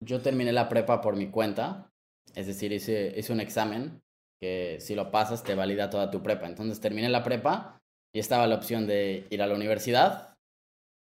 [0.00, 1.90] yo terminé la prepa por mi cuenta,
[2.36, 4.02] es decir, hice, hice un examen
[4.40, 6.46] que si lo pasas te valida toda tu prepa.
[6.46, 7.78] Entonces terminé la prepa
[8.14, 10.34] y estaba la opción de ir a la universidad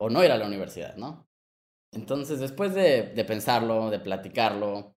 [0.00, 1.26] o no ir a la universidad, ¿no?
[1.92, 4.94] Entonces después de, de pensarlo, de platicarlo,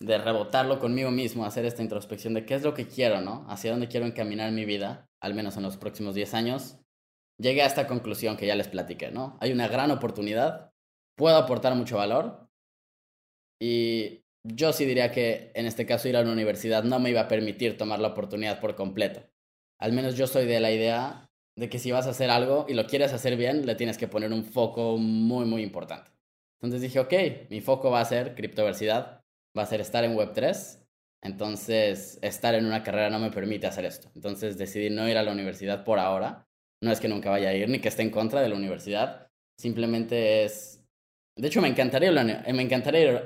[0.00, 3.46] de rebotarlo conmigo mismo, hacer esta introspección de qué es lo que quiero, ¿no?
[3.48, 6.78] Hacia dónde quiero encaminar mi vida, al menos en los próximos 10 años,
[7.38, 9.36] llegué a esta conclusión que ya les platiqué, ¿no?
[9.40, 10.72] Hay una gran oportunidad,
[11.16, 12.48] puedo aportar mucho valor
[13.60, 14.22] y
[14.54, 17.28] yo sí diría que en este caso ir a una universidad no me iba a
[17.28, 19.22] permitir tomar la oportunidad por completo.
[19.78, 22.74] Al menos yo soy de la idea de que si vas a hacer algo y
[22.74, 26.10] lo quieres hacer bien, le tienes que poner un foco muy, muy importante.
[26.60, 29.22] Entonces dije, ok, mi foco va a ser criptoversidad,
[29.56, 30.82] va a ser estar en Web3.
[31.22, 34.10] Entonces, estar en una carrera no me permite hacer esto.
[34.14, 36.46] Entonces decidí no ir a la universidad por ahora.
[36.82, 39.30] No es que nunca vaya a ir ni que esté en contra de la universidad.
[39.58, 40.85] Simplemente es
[41.38, 42.10] de hecho, me encantaría,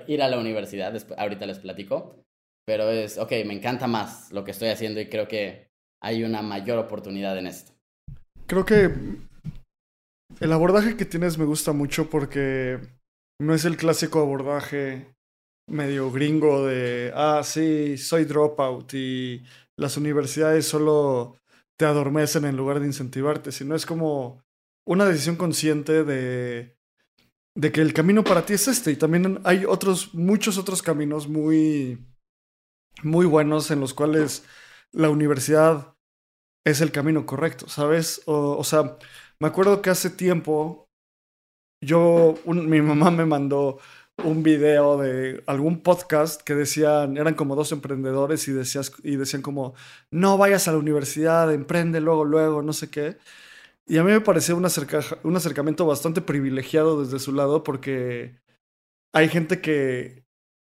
[0.08, 2.24] ir a la universidad, ahorita les platico,
[2.66, 5.70] pero es, ok, me encanta más lo que estoy haciendo y creo que
[6.02, 7.72] hay una mayor oportunidad en esto.
[8.46, 8.90] Creo que
[10.40, 12.80] el abordaje que tienes me gusta mucho porque
[13.40, 15.06] no es el clásico abordaje
[15.68, 19.44] medio gringo de, ah, sí, soy dropout y
[19.76, 21.36] las universidades solo
[21.78, 24.42] te adormecen en lugar de incentivarte, sino es como
[24.84, 26.76] una decisión consciente de
[27.56, 31.28] de que el camino para ti es este y también hay otros, muchos otros caminos
[31.28, 31.98] muy,
[33.02, 34.44] muy buenos en los cuales
[34.92, 35.94] la universidad
[36.64, 38.22] es el camino correcto, ¿sabes?
[38.26, 38.98] O, sea,
[39.40, 40.88] me acuerdo que hace tiempo
[41.82, 43.78] yo, mi mamá me mandó
[44.24, 49.40] un video de algún podcast que decían, eran como dos emprendedores y, decías, y decían
[49.40, 49.74] como,
[50.10, 53.16] no vayas a la universidad, emprende luego, luego, no sé qué.
[53.90, 54.64] Y a mí me pareció un,
[55.24, 58.38] un acercamiento bastante privilegiado desde su lado porque
[59.12, 60.24] hay gente que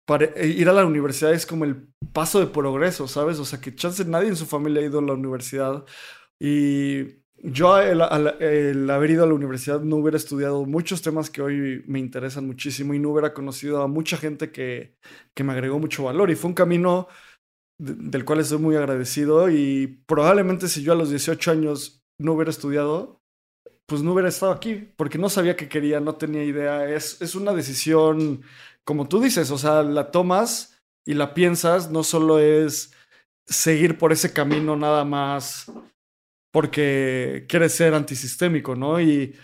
[0.06, 3.40] para ir a la universidad es como el paso de progreso, ¿sabes?
[3.40, 5.84] O sea, que chance nadie en su familia ha ido a la universidad.
[6.38, 8.00] Y yo el,
[8.88, 12.94] haber ido a la universidad no hubiera estudiado muchos temas que hoy me interesan muchísimo
[12.94, 14.94] y no hubiera conocido a mucha gente que,
[15.34, 16.30] que me agregó mucho valor.
[16.30, 17.08] Y fue un camino
[17.78, 22.50] del cual estoy muy agradecido y probablemente si yo a los 18 años no hubiera
[22.50, 23.20] estudiado,
[23.86, 26.88] pues no hubiera estado aquí, porque no sabía qué quería, no tenía idea.
[26.88, 28.42] Es, es una decisión,
[28.84, 32.92] como tú dices, o sea, la tomas y la piensas, no solo es
[33.46, 35.72] seguir por ese camino nada más
[36.52, 39.00] porque quieres ser antisistémico, ¿no?
[39.00, 39.34] Y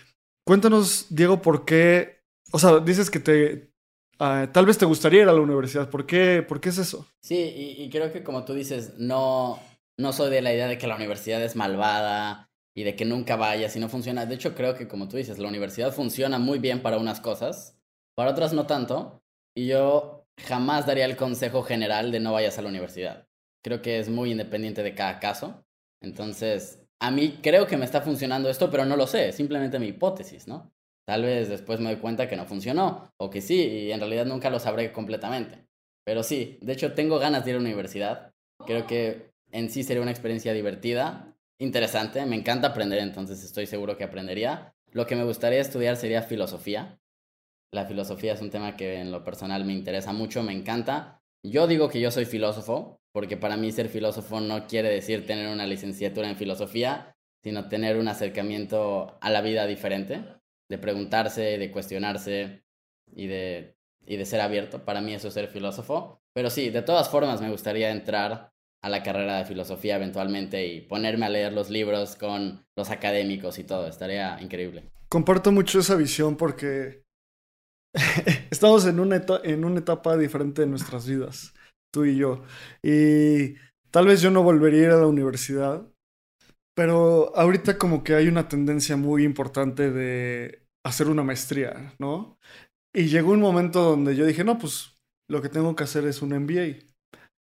[0.46, 3.70] cuéntanos, Diego, por qué, o sea, dices que te,
[4.18, 7.06] ah, tal vez te gustaría ir a la universidad, ¿por qué, por qué es eso?
[7.22, 9.58] Sí, y, y creo que como tú dices, no,
[9.98, 13.36] no soy de la idea de que la universidad es malvada y de que nunca
[13.36, 14.26] vayas y no funciona.
[14.26, 17.78] De hecho, creo que como tú dices, la universidad funciona muy bien para unas cosas,
[18.14, 19.22] para otras no tanto.
[19.56, 23.28] Y yo jamás daría el consejo general de no vayas a la universidad.
[23.62, 25.64] Creo que es muy independiente de cada caso.
[26.02, 29.88] Entonces, a mí creo que me está funcionando esto, pero no lo sé, simplemente mi
[29.88, 30.72] hipótesis, ¿no?
[31.06, 34.26] Tal vez después me doy cuenta que no funcionó, o que sí, y en realidad
[34.26, 35.66] nunca lo sabré completamente.
[36.04, 38.32] Pero sí, de hecho tengo ganas de ir a la universidad.
[38.66, 43.96] Creo que en sí sería una experiencia divertida interesante, me encanta aprender, entonces estoy seguro
[43.96, 44.74] que aprendería.
[44.90, 47.00] Lo que me gustaría estudiar sería filosofía.
[47.72, 51.20] La filosofía es un tema que en lo personal me interesa mucho, me encanta.
[51.42, 55.48] Yo digo que yo soy filósofo, porque para mí ser filósofo no quiere decir tener
[55.48, 60.24] una licenciatura en filosofía, sino tener un acercamiento a la vida diferente,
[60.70, 62.64] de preguntarse, de cuestionarse
[63.12, 64.84] y de, y de ser abierto.
[64.84, 66.22] Para mí eso es ser filósofo.
[66.32, 68.53] Pero sí, de todas formas me gustaría entrar
[68.84, 73.58] a la carrera de filosofía eventualmente y ponerme a leer los libros con los académicos
[73.58, 73.88] y todo.
[73.88, 74.84] Estaría increíble.
[75.08, 77.02] Comparto mucho esa visión porque
[78.50, 81.54] estamos en una, en una etapa diferente de nuestras vidas,
[81.94, 82.42] tú y yo.
[82.82, 83.54] Y
[83.90, 85.86] tal vez yo no volvería a ir a la universidad,
[86.76, 92.36] pero ahorita como que hay una tendencia muy importante de hacer una maestría, ¿no?
[92.94, 94.98] Y llegó un momento donde yo dije, no, pues
[95.30, 96.93] lo que tengo que hacer es un MBA.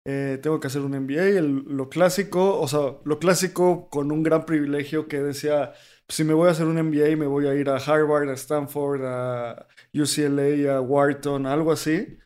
[0.10, 4.46] Eh, tengo que hacer un MBA, lo clásico, o sea, lo clásico con un gran
[4.46, 5.74] privilegio que decía,
[6.08, 9.02] si me voy a hacer un MBA, me voy a ir a Harvard, a Stanford,
[9.04, 12.20] a UCLA, a Wharton, algo así.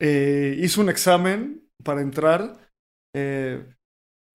[0.00, 2.72] Eh, hice un examen para entrar.
[3.14, 3.64] Eh,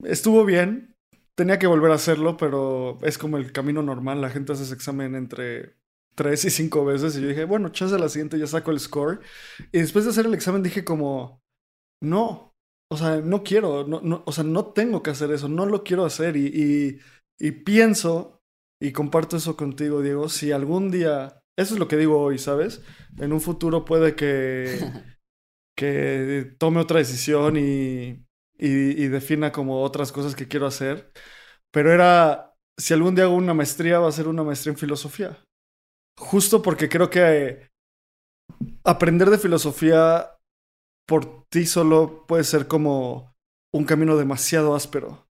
[0.06, 0.96] estuvo bien.
[1.36, 4.22] Tenía que volver a hacerlo, pero es como el camino normal.
[4.22, 5.76] La gente hace ese examen entre
[6.16, 7.18] tres y cinco veces.
[7.18, 9.20] Y yo dije, bueno, chance la siguiente, ya saco el score.
[9.74, 11.42] Y después de hacer el examen dije como,
[12.02, 12.53] no,
[12.94, 15.84] o sea, no quiero, no, no, o sea, no tengo que hacer eso, no lo
[15.84, 16.38] quiero hacer.
[16.38, 17.00] Y, y,
[17.40, 18.42] y pienso,
[18.80, 22.84] y comparto eso contigo, Diego, si algún día, eso es lo que digo hoy, ¿sabes?
[23.18, 24.78] En un futuro puede que,
[25.76, 28.26] que tome otra decisión y,
[28.60, 31.12] y, y defina como otras cosas que quiero hacer.
[31.72, 35.44] Pero era, si algún día hago una maestría, va a ser una maestría en filosofía.
[36.20, 37.72] Justo porque creo que
[38.84, 40.30] aprender de filosofía
[41.08, 43.36] por ti solo puede ser como
[43.74, 45.28] un camino demasiado áspero.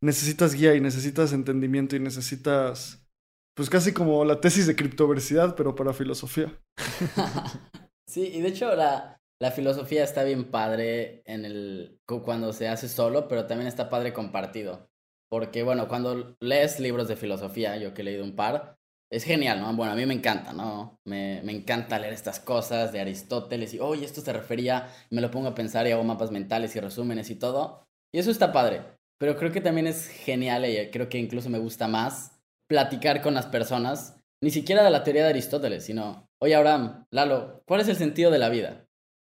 [0.00, 3.06] Necesitas guía y necesitas entendimiento y necesitas,
[3.54, 6.56] pues casi como la tesis de criptoversidad, pero para filosofía.
[8.06, 12.88] sí, y de hecho la, la filosofía está bien padre en el, cuando se hace
[12.88, 14.88] solo, pero también está padre compartido.
[15.28, 18.77] Porque, bueno, cuando lees libros de filosofía, yo que he leído un par,
[19.10, 19.72] es genial, ¿no?
[19.74, 20.98] Bueno, a mí me encanta, ¿no?
[21.04, 25.30] Me, me encanta leer estas cosas de Aristóteles y, oye, esto se refería, me lo
[25.30, 27.86] pongo a pensar y hago mapas mentales y resúmenes y todo.
[28.12, 28.82] Y eso está padre.
[29.18, 33.34] Pero creo que también es genial y creo que incluso me gusta más platicar con
[33.34, 37.88] las personas, ni siquiera de la teoría de Aristóteles, sino, oye, Abraham, Lalo, ¿cuál es
[37.88, 38.86] el sentido de la vida?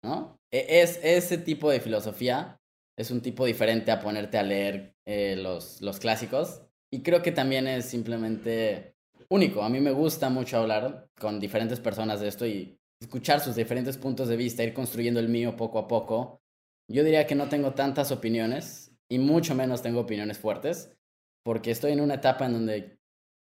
[0.04, 0.40] ¿No?
[0.52, 2.60] E, es ese tipo de filosofía,
[2.98, 6.62] es un tipo diferente a ponerte a leer eh, los, los clásicos.
[6.92, 8.95] Y creo que también es simplemente
[9.30, 9.64] único.
[9.64, 13.98] A mí me gusta mucho hablar con diferentes personas de esto y escuchar sus diferentes
[13.98, 16.42] puntos de vista, ir construyendo el mío poco a poco.
[16.88, 20.96] Yo diría que no tengo tantas opiniones y mucho menos tengo opiniones fuertes
[21.44, 23.00] porque estoy en una etapa en donde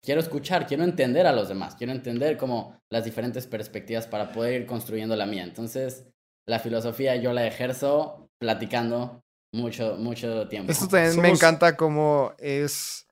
[0.04, 4.62] quiero escuchar, quiero entender a los demás, quiero entender como las diferentes perspectivas para poder
[4.62, 5.44] ir construyendo la mía.
[5.44, 6.06] Entonces,
[6.48, 10.72] la filosofía yo la ejerzo platicando mucho, mucho tiempo.
[10.72, 13.08] Esto también me encanta como es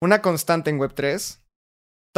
[0.00, 1.40] una constante en Web3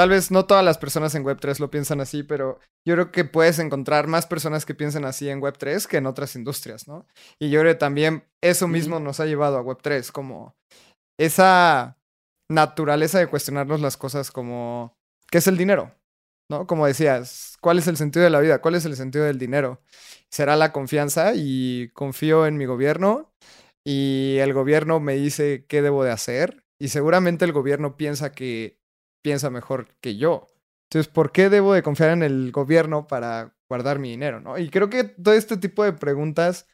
[0.01, 3.27] Tal vez no todas las personas en Web3 lo piensan así, pero yo creo que
[3.27, 7.07] puedes encontrar más personas que piensen así en Web3 que en otras industrias, ¿no?
[7.39, 10.57] Y yo creo que también eso mismo nos ha llevado a Web3, como
[11.19, 11.99] esa
[12.51, 14.97] naturaleza de cuestionarnos las cosas como,
[15.31, 15.95] ¿qué es el dinero?
[16.51, 16.67] ¿No?
[16.67, 18.63] Como decías, ¿cuál es el sentido de la vida?
[18.63, 19.83] ¿Cuál es el sentido del dinero?
[20.31, 23.35] Será la confianza y confío en mi gobierno
[23.85, 28.80] y el gobierno me dice qué debo de hacer y seguramente el gobierno piensa que
[29.23, 30.47] piensa mejor que yo.
[30.91, 34.41] Entonces, ¿por qué debo de confiar en el gobierno para guardar mi dinero?
[34.41, 34.59] ¿no?
[34.59, 36.67] Y creo que todo este tipo de preguntas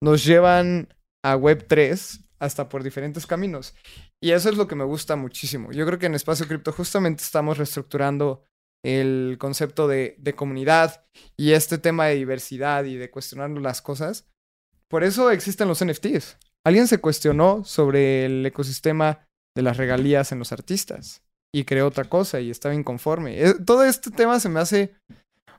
[0.00, 3.74] nos llevan a Web3 hasta por diferentes caminos.
[4.20, 5.72] Y eso es lo que me gusta muchísimo.
[5.72, 8.44] Yo creo que en Espacio Cripto justamente estamos reestructurando
[8.84, 11.04] el concepto de, comunidad
[11.36, 14.28] y este tema de diversidad y de cuestionando las cosas.
[14.86, 16.38] Por eso existen los NFTs.
[16.64, 22.04] Alguien se cuestionó sobre el ecosistema de las regalías en los artistas y creó otra
[22.04, 23.42] cosa y estaba inconforme.
[23.42, 24.94] Eh, todo este tema se me hace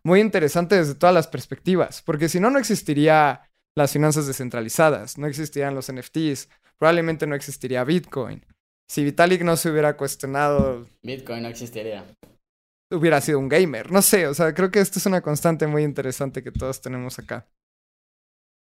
[0.04, 5.28] muy interesante desde todas las perspectivas, porque si no, no existiría las finanzas descentralizadas, no
[5.28, 8.45] existirían los NFTs, probablemente no existiría Bitcoin.
[8.89, 10.88] Si Vitalik no se hubiera cuestionado...
[11.04, 12.06] Bitcoin no existiría.
[12.91, 15.84] Hubiera sido un gamer, no sé, o sea, creo que esto es una constante muy
[15.84, 17.47] interesante que todos tenemos acá.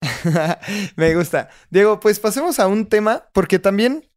[0.97, 1.49] Me gusta.
[1.71, 4.09] Diego, pues pasemos a un tema, porque también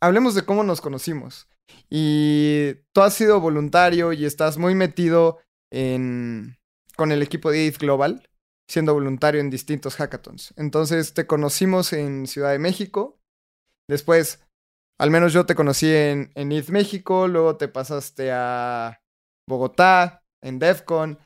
[0.00, 1.48] hablemos de cómo nos conocimos.
[1.88, 5.38] Y tú has sido voluntario y estás muy metido
[5.70, 6.56] en,
[6.96, 8.28] con el equipo de ETH Global,
[8.68, 10.54] siendo voluntario en distintos hackathons.
[10.56, 13.20] Entonces te conocimos en Ciudad de México.
[13.88, 14.40] Después,
[14.98, 17.28] al menos yo te conocí en, en México.
[17.28, 19.00] Luego te pasaste a
[19.48, 21.18] Bogotá, en DEFCON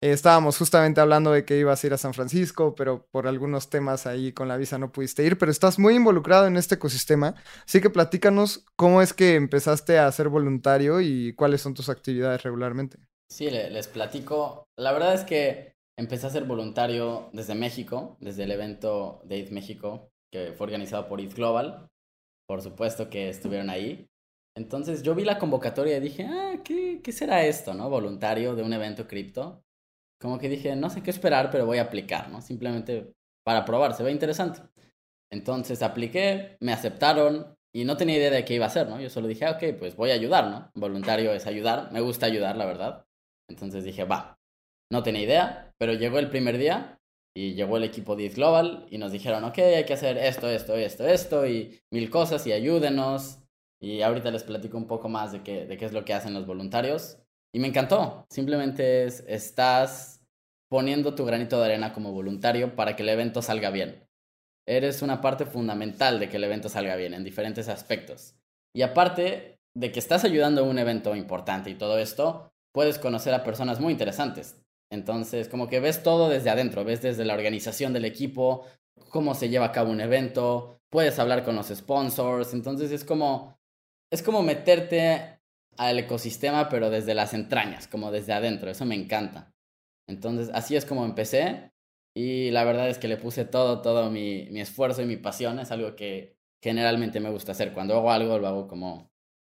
[0.00, 4.06] estábamos justamente hablando de que ibas a ir a San Francisco, pero por algunos temas
[4.06, 7.34] ahí con la visa no pudiste ir, pero estás muy involucrado en este ecosistema,
[7.64, 12.42] así que platícanos cómo es que empezaste a ser voluntario y cuáles son tus actividades
[12.42, 12.98] regularmente.
[13.30, 14.64] Sí, les platico.
[14.78, 19.50] La verdad es que empecé a ser voluntario desde México, desde el evento de ETH
[19.50, 21.88] México, que fue organizado por ETH Global.
[22.46, 24.06] Por supuesto que estuvieron ahí.
[24.56, 27.90] Entonces yo vi la convocatoria y dije, ah, ¿qué, qué será esto, no?
[27.90, 29.65] Voluntario de un evento cripto
[30.20, 32.40] como que dije, no sé qué esperar, pero voy a aplicar, ¿no?
[32.40, 33.12] Simplemente
[33.44, 34.60] para probar, se ve interesante.
[35.30, 39.00] Entonces apliqué, me aceptaron y no tenía idea de qué iba a hacer, ¿no?
[39.00, 40.70] Yo solo dije, ah, ok, pues voy a ayudar, ¿no?
[40.74, 43.06] Voluntario es ayudar, me gusta ayudar, la verdad.
[43.48, 44.38] Entonces dije, va,
[44.90, 46.98] no tenía idea, pero llegó el primer día
[47.36, 50.74] y llegó el equipo 10 Global y nos dijeron, ok, hay que hacer esto, esto,
[50.74, 53.40] esto, esto y mil cosas y ayúdenos.
[53.78, 56.32] Y ahorita les platico un poco más de qué, de qué es lo que hacen
[56.32, 57.18] los voluntarios.
[57.52, 58.26] Y me encantó.
[58.30, 60.20] Simplemente es, estás
[60.68, 64.08] poniendo tu granito de arena como voluntario para que el evento salga bien.
[64.66, 68.34] Eres una parte fundamental de que el evento salga bien en diferentes aspectos.
[68.74, 73.32] Y aparte de que estás ayudando a un evento importante y todo esto, puedes conocer
[73.34, 74.60] a personas muy interesantes.
[74.90, 78.66] Entonces, como que ves todo desde adentro, ves desde la organización del equipo,
[79.10, 83.56] cómo se lleva a cabo un evento, puedes hablar con los sponsors, entonces es como
[84.10, 85.35] es como meterte
[85.78, 89.54] al ecosistema pero desde las entrañas, como desde adentro, eso me encanta.
[90.08, 91.72] Entonces, así es como empecé
[92.14, 95.58] y la verdad es que le puse todo, todo mi, mi esfuerzo y mi pasión,
[95.58, 97.72] es algo que generalmente me gusta hacer.
[97.72, 99.12] Cuando hago algo, lo hago como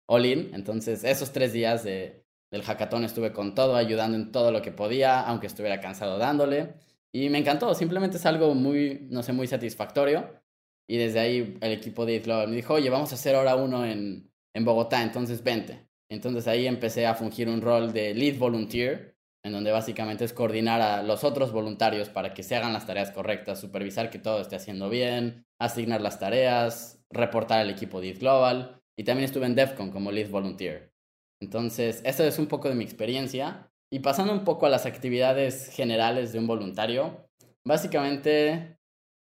[0.07, 0.51] all in.
[0.55, 4.73] Entonces, esos tres días de, del hackathon estuve con todo, ayudando en todo lo que
[4.73, 6.75] podía, aunque estuviera cansado dándole.
[7.13, 10.41] Y me encantó, simplemente es algo muy, no sé, muy satisfactorio.
[10.89, 13.87] Y desde ahí el equipo de Global me dijo, oye, vamos a hacer hora uno
[13.87, 15.89] en, en Bogotá, entonces vente.
[16.11, 20.83] Entonces ahí empecé a fungir un rol de lead volunteer, en donde básicamente es coordinar
[20.83, 24.57] a los otros voluntarios para que se hagan las tareas correctas, supervisar que todo esté
[24.57, 28.83] haciendo bien, asignar las tareas, reportar al equipo de Global.
[28.99, 30.93] Y también estuve en DEFCON como lead volunteer.
[31.41, 33.71] Entonces, eso es un poco de mi experiencia.
[33.91, 37.27] Y pasando un poco a las actividades generales de un voluntario,
[37.65, 38.79] básicamente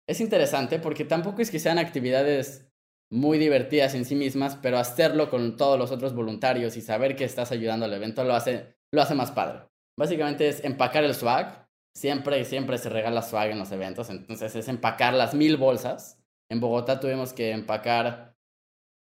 [0.08, 2.69] es interesante porque tampoco es que sean actividades
[3.12, 7.24] muy divertidas en sí mismas, pero hacerlo con todos los otros voluntarios y saber que
[7.24, 9.68] estás ayudando al evento lo hace, lo hace más padre.
[9.98, 11.68] Básicamente es empacar el swag.
[11.96, 16.22] Siempre, siempre se regala swag en los eventos, entonces es empacar las mil bolsas.
[16.48, 18.36] En Bogotá tuvimos que empacar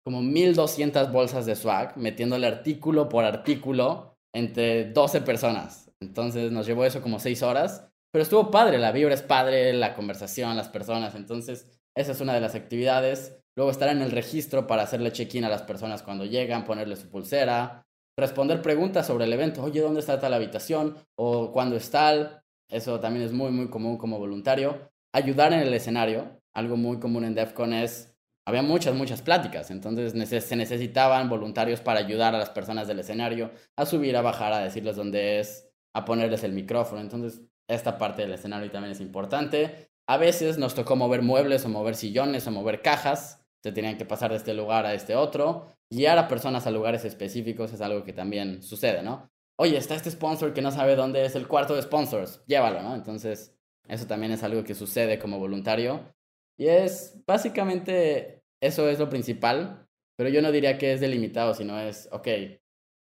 [0.05, 5.93] como 1200 bolsas de swag, metiéndole artículo por artículo entre 12 personas.
[6.01, 9.95] Entonces nos llevó eso como 6 horas, pero estuvo padre, la vibra es padre, la
[9.95, 13.42] conversación, las personas, entonces esa es una de las actividades.
[13.57, 17.09] Luego estar en el registro para hacerle check-in a las personas cuando llegan, ponerle su
[17.09, 17.87] pulsera,
[18.17, 20.97] responder preguntas sobre el evento, oye, ¿dónde está tal habitación?
[21.17, 22.45] O ¿cuándo está?
[22.69, 24.91] Eso también es muy, muy común como voluntario.
[25.13, 28.13] Ayudar en el escenario, algo muy común en DEFCON es
[28.45, 30.13] había muchas, muchas pláticas, entonces
[30.45, 34.59] se necesitaban voluntarios para ayudar a las personas del escenario a subir, a bajar, a
[34.59, 39.91] decirles dónde es, a ponerles el micrófono, entonces esta parte del escenario también es importante.
[40.09, 44.05] A veces nos tocó mover muebles o mover sillones o mover cajas, se tenían que
[44.05, 48.05] pasar de este lugar a este otro, guiar a personas a lugares específicos es algo
[48.05, 49.31] que también sucede, ¿no?
[49.59, 52.95] Oye, está este sponsor que no sabe dónde es el cuarto de sponsors, llévalo, ¿no?
[52.95, 53.55] Entonces,
[53.89, 56.13] eso también es algo que sucede como voluntario
[56.59, 59.87] y es básicamente eso es lo principal,
[60.17, 62.29] pero yo no diría que es delimitado, sino es, ok,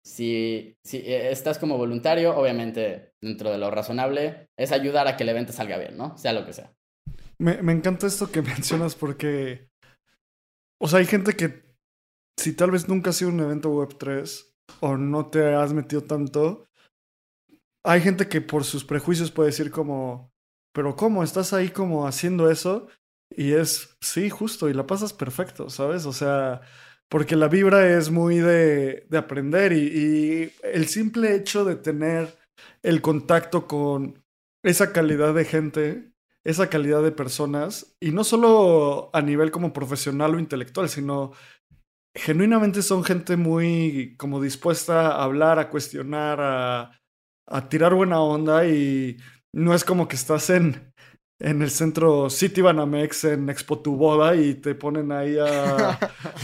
[0.05, 5.23] si, si eh, estás como voluntario, obviamente dentro de lo razonable, es ayudar a que
[5.23, 6.17] el evento salga bien, ¿no?
[6.17, 6.73] Sea lo que sea.
[7.37, 9.68] Me, me encanta esto que mencionas porque,
[10.79, 11.63] o sea, hay gente que
[12.37, 14.47] si tal vez nunca ha sido un evento Web3
[14.79, 16.67] o no te has metido tanto,
[17.83, 20.31] hay gente que por sus prejuicios puede decir como,
[20.73, 21.23] pero ¿cómo?
[21.23, 22.87] ¿Estás ahí como haciendo eso?
[23.35, 26.05] Y es, sí, justo, y la pasas perfecto, ¿sabes?
[26.05, 26.61] O sea,
[27.09, 32.37] porque la vibra es muy de, de aprender y, y, el simple hecho de tener
[32.83, 34.23] el contacto con
[34.63, 36.11] esa calidad de gente,
[36.49, 41.31] esa calidad de personas, y no solo a nivel como profesional o intelectual, sino
[42.15, 47.01] genuinamente son gente muy como dispuesta a hablar, a cuestionar, a,
[47.47, 49.17] a tirar buena onda y
[49.53, 50.89] no es como que estás en
[51.41, 55.97] en el centro City Banamex en Expo Tu Boda y te ponen ahí a,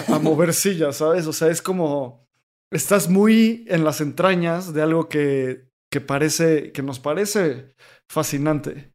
[0.08, 1.28] a mover sillas, ¿sabes?
[1.28, 2.26] O sea, es como
[2.72, 7.76] estás muy en las entrañas de algo que, que parece, que nos parece
[8.10, 8.92] fascinante.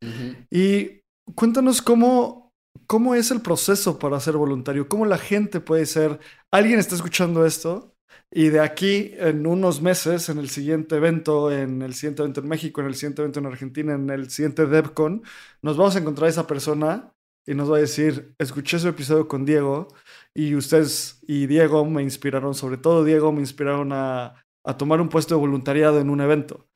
[0.51, 1.00] Y
[1.35, 2.53] cuéntanos cómo,
[2.87, 6.21] cómo es el proceso para ser voluntario, cómo la gente puede ser,
[6.51, 7.95] alguien está escuchando esto
[8.31, 12.49] y de aquí, en unos meses, en el siguiente evento, en el siguiente evento en
[12.49, 15.23] México, en el siguiente evento en Argentina, en el siguiente DevCon,
[15.63, 17.13] nos vamos a encontrar a esa persona
[17.47, 19.89] y nos va a decir, escuché su episodio con Diego
[20.35, 25.09] y ustedes y Diego me inspiraron, sobre todo Diego, me inspiraron a, a tomar un
[25.09, 26.69] puesto de voluntariado en un evento.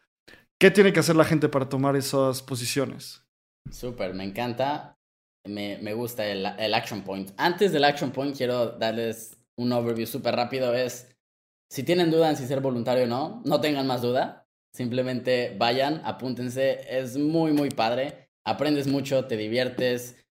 [0.58, 3.23] ¿Qué tiene que hacer la gente para tomar esas posiciones?
[3.70, 4.98] Súper, me encanta.
[5.46, 7.30] Me, me gusta el, el, action point.
[7.36, 10.72] Antes del action point, quiero darles un overview súper rápido.
[10.74, 11.14] Es
[11.70, 14.46] si tienen duda en si ser voluntario o no, no tengan más duda.
[14.72, 16.80] Simplemente vayan, apúntense.
[16.88, 18.30] Es muy, muy padre.
[18.44, 20.24] Aprendes mucho, te diviertes.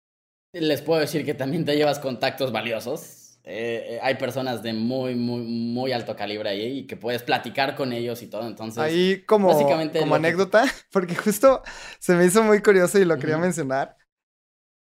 [0.54, 3.23] Les puedo decir que también te llevas contactos valiosos.
[3.46, 7.76] Eh, eh, hay personas de muy, muy, muy alto calibre ahí y que puedes platicar
[7.76, 8.48] con ellos y todo.
[8.48, 9.52] Entonces, ahí como,
[10.00, 11.62] como anécdota, porque justo
[12.00, 13.98] se me hizo muy curioso y lo quería mencionar.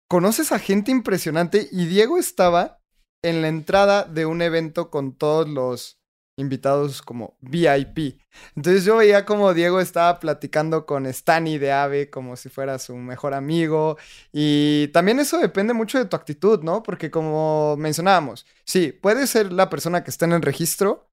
[0.07, 2.79] Conoces a gente impresionante y Diego estaba
[3.23, 6.00] en la entrada de un evento con todos los
[6.37, 8.19] invitados como VIP.
[8.55, 12.95] Entonces yo veía como Diego estaba platicando con Stani de Ave como si fuera su
[12.95, 13.97] mejor amigo.
[14.31, 16.83] Y también eso depende mucho de tu actitud, ¿no?
[16.83, 21.09] Porque como mencionábamos, sí, puedes ser la persona que está en el registro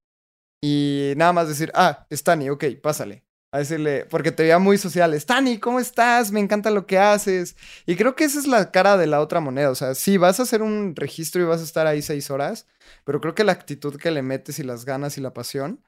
[0.63, 3.28] y nada más decir, ah, Stani, ok, pásale.
[3.51, 6.31] A decirle, porque te veía muy social, Stani, ¿cómo estás?
[6.33, 7.57] Me encanta lo que haces.
[7.87, 9.71] Y creo que esa es la cara de la otra moneda.
[9.71, 12.67] O sea, sí, vas a hacer un registro y vas a estar ahí seis horas,
[13.05, 15.83] pero creo que la actitud que le metes y las ganas y la pasión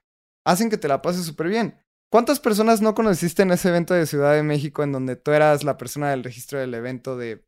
[0.47, 1.79] hacen que te la pases súper bien.
[2.11, 5.63] ¿Cuántas personas no conociste en ese evento de Ciudad de México en donde tú eras
[5.63, 7.45] la persona del registro del evento de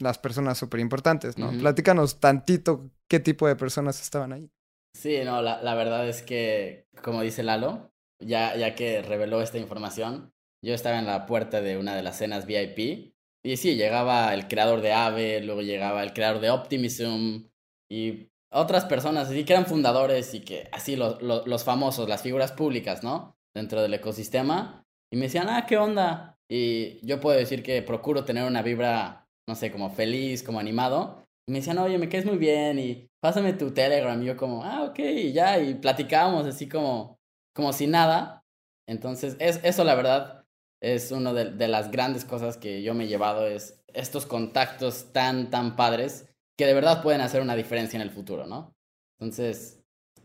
[0.00, 1.50] las personas súper importantes, ¿no?
[1.52, 4.50] Platícanos tantito qué tipo de personas estaban ahí.
[4.94, 7.89] Sí, no, la, la verdad es que, como dice Lalo,
[8.20, 12.18] ya, ya que reveló esta información, yo estaba en la puerta de una de las
[12.18, 17.48] cenas VIP y sí, llegaba el creador de Ave, luego llegaba el creador de Optimism
[17.90, 22.52] y otras personas así que eran fundadores y que así los, los, famosos, las figuras
[22.52, 23.36] públicas, ¿no?
[23.54, 24.84] Dentro del ecosistema.
[25.10, 26.36] Y me decían, ah, ¿qué onda?
[26.50, 31.24] Y yo puedo decir que procuro tener una vibra, no sé, como feliz, como animado.
[31.48, 34.20] Y me decían, oye, me quedes muy bien y pásame tu Telegram.
[34.22, 37.19] Y yo como, ah, ok, y ya, y platicábamos así como,
[37.54, 38.44] como si nada.
[38.88, 40.44] Entonces, es, eso la verdad
[40.82, 45.12] es una de, de las grandes cosas que yo me he llevado, es estos contactos
[45.12, 46.26] tan, tan padres
[46.56, 48.74] que de verdad pueden hacer una diferencia en el futuro, ¿no?
[49.18, 49.80] Entonces,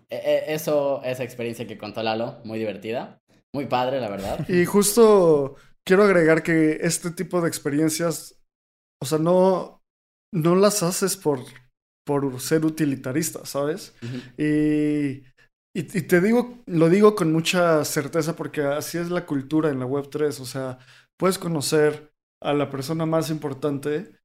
[0.10, 3.22] e, e, eso, esa experiencia que contó Lalo, muy divertida,
[3.54, 4.48] muy padre, la verdad.
[4.50, 5.56] Y justo
[5.86, 8.42] quiero agregar que este tipo de experiencias,
[9.02, 9.84] o sea, no,
[10.34, 11.40] no las haces por,
[12.06, 13.96] por ser utilitarista, ¿sabes?
[14.38, 15.24] y,
[15.76, 19.86] y, te digo, lo digo con mucha certeza porque así es la cultura en la
[19.86, 20.80] Web3, o sea,
[21.18, 24.16] puedes conocer a la persona más importante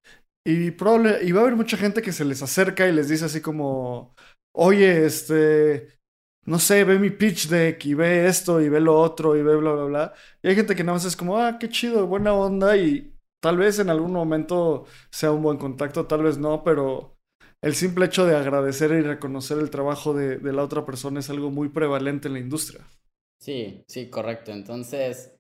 [0.47, 3.25] y probable, y va a haber mucha gente que se les acerca y les dice
[3.25, 4.15] así como,
[4.55, 5.99] oye, este,
[6.47, 9.57] no sé, ve mi pitch deck y ve esto y ve lo otro y ve
[9.57, 10.15] bla, bla, bla.
[10.43, 13.57] Y hay gente que nada más es como, ah, qué chido, buena onda y tal
[13.59, 17.20] vez en algún momento sea un buen contacto, tal vez no, pero
[17.63, 21.31] el simple hecho de agradecer y reconocer el trabajo de, de la otra persona es
[21.31, 22.87] algo muy prevalente en la industria.
[23.41, 24.53] Sí, sí, correcto.
[24.53, 25.35] Entonces,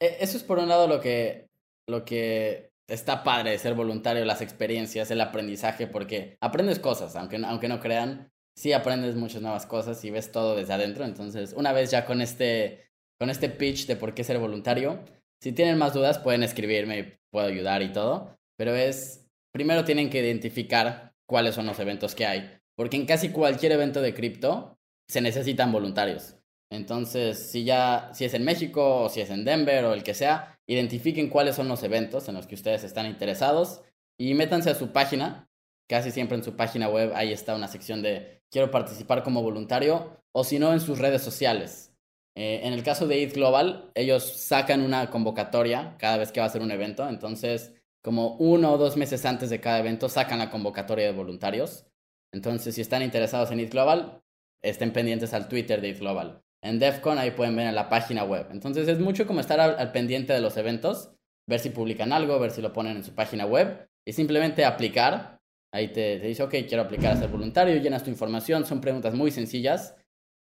[0.00, 1.48] e, eso es por un lado lo que,
[1.88, 7.68] lo que está padre ser voluntario, las experiencias, el aprendizaje, porque aprendes cosas, aunque, aunque
[7.68, 11.04] no crean, sí aprendes muchas nuevas cosas y ves todo desde adentro.
[11.04, 15.04] Entonces, una vez ya con este, con este pitch de por qué ser voluntario,
[15.42, 20.20] si tienen más dudas pueden escribirme puedo ayudar y todo, pero es, primero tienen que
[20.20, 25.20] identificar cuáles son los eventos que hay, porque en casi cualquier evento de cripto se
[25.20, 26.36] necesitan voluntarios.
[26.70, 30.14] Entonces, si ya, si es en México o si es en Denver o el que
[30.14, 33.82] sea, identifiquen cuáles son los eventos en los que ustedes están interesados
[34.18, 35.48] y métanse a su página.
[35.88, 40.20] Casi siempre en su página web ahí está una sección de quiero participar como voluntario
[40.32, 41.92] o si no en sus redes sociales.
[42.36, 46.46] Eh, en el caso de ETH Global, ellos sacan una convocatoria cada vez que va
[46.46, 47.08] a ser un evento.
[47.08, 47.72] Entonces,
[48.06, 51.88] como uno o dos meses antes de cada evento, sacan la convocatoria de voluntarios.
[52.32, 54.22] Entonces, si están interesados en ETH Global,
[54.62, 58.22] estén pendientes al Twitter de ETH Global en DEFCON, ahí pueden ver en la página
[58.22, 58.46] web.
[58.52, 61.10] Entonces es mucho como estar al, pendiente de los eventos,
[61.48, 65.40] ver si publican algo, ver si lo ponen en su página web y simplemente aplicar.
[65.74, 69.14] Ahí te, te dice, ok, quiero aplicar a ser voluntario, llenas tu información, son preguntas
[69.14, 69.96] muy sencillas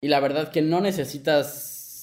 [0.01, 1.53] y la verdad que no necesitas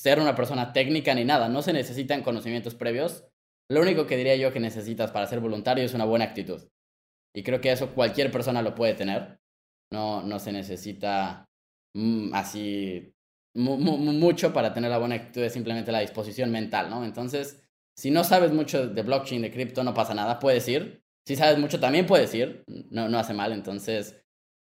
[0.03, 3.25] ser una persona técnica ni nada, no se necesitan conocimientos previos.
[3.71, 6.69] Lo único que diría yo que necesitas para ser voluntario es una buena actitud.
[7.35, 9.41] Y creo que eso cualquier persona lo puede tener.
[9.93, 11.49] No, no se necesita
[11.95, 13.15] mm, así
[13.55, 17.05] mucho para tener la buena actitud, es simplemente la disposición mental, ¿no?
[17.05, 17.63] Entonces,
[17.97, 21.03] si no sabes mucho de blockchain, de cripto, no pasa nada, puedes ir.
[21.27, 23.53] Si sabes mucho, también puedes ir, no, no hace mal.
[23.53, 24.23] Entonces,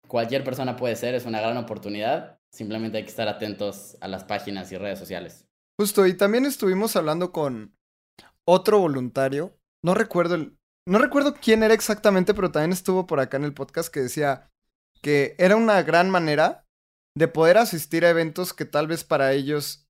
[0.07, 2.39] cualquier persona puede ser, es una gran oportunidad.
[2.51, 5.45] Simplemente hay que estar atentos a las páginas y redes sociales.
[5.77, 7.76] Justo, y también estuvimos hablando con
[8.47, 9.59] otro voluntario.
[9.83, 13.53] No recuerdo el, no recuerdo quién era exactamente, pero también estuvo por acá en el
[13.53, 14.49] podcast que decía
[15.01, 16.65] que era una gran manera
[17.15, 19.87] de poder asistir a eventos que tal vez para ellos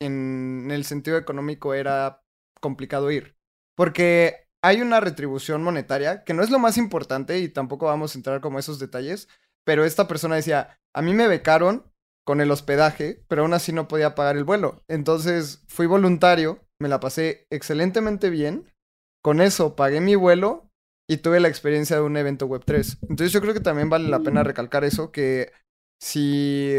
[0.00, 2.22] en el sentido económico era
[2.60, 3.36] complicado ir.
[3.76, 8.18] Porque hay una retribución monetaria que no es lo más importante y tampoco vamos a
[8.18, 9.28] entrar como esos detalles,
[9.64, 11.92] pero esta persona decía, a mí me becaron
[12.24, 14.82] con el hospedaje, pero aún así no podía pagar el vuelo.
[14.88, 18.70] Entonces fui voluntario, me la pasé excelentemente bien,
[19.22, 20.68] con eso pagué mi vuelo
[21.08, 22.98] y tuve la experiencia de un evento Web3.
[23.02, 25.52] Entonces yo creo que también vale la pena recalcar eso, que
[26.00, 26.78] si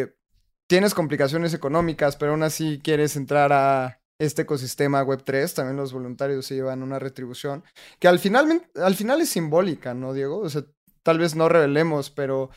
[0.69, 6.45] tienes complicaciones económicas, pero aún así quieres entrar a este ecosistema Web3, también los voluntarios
[6.45, 7.63] se llevan una retribución,
[7.99, 10.39] que al final, al final es simbólica, ¿no, Diego?
[10.39, 10.63] O sea,
[11.01, 12.49] tal vez no revelemos, pero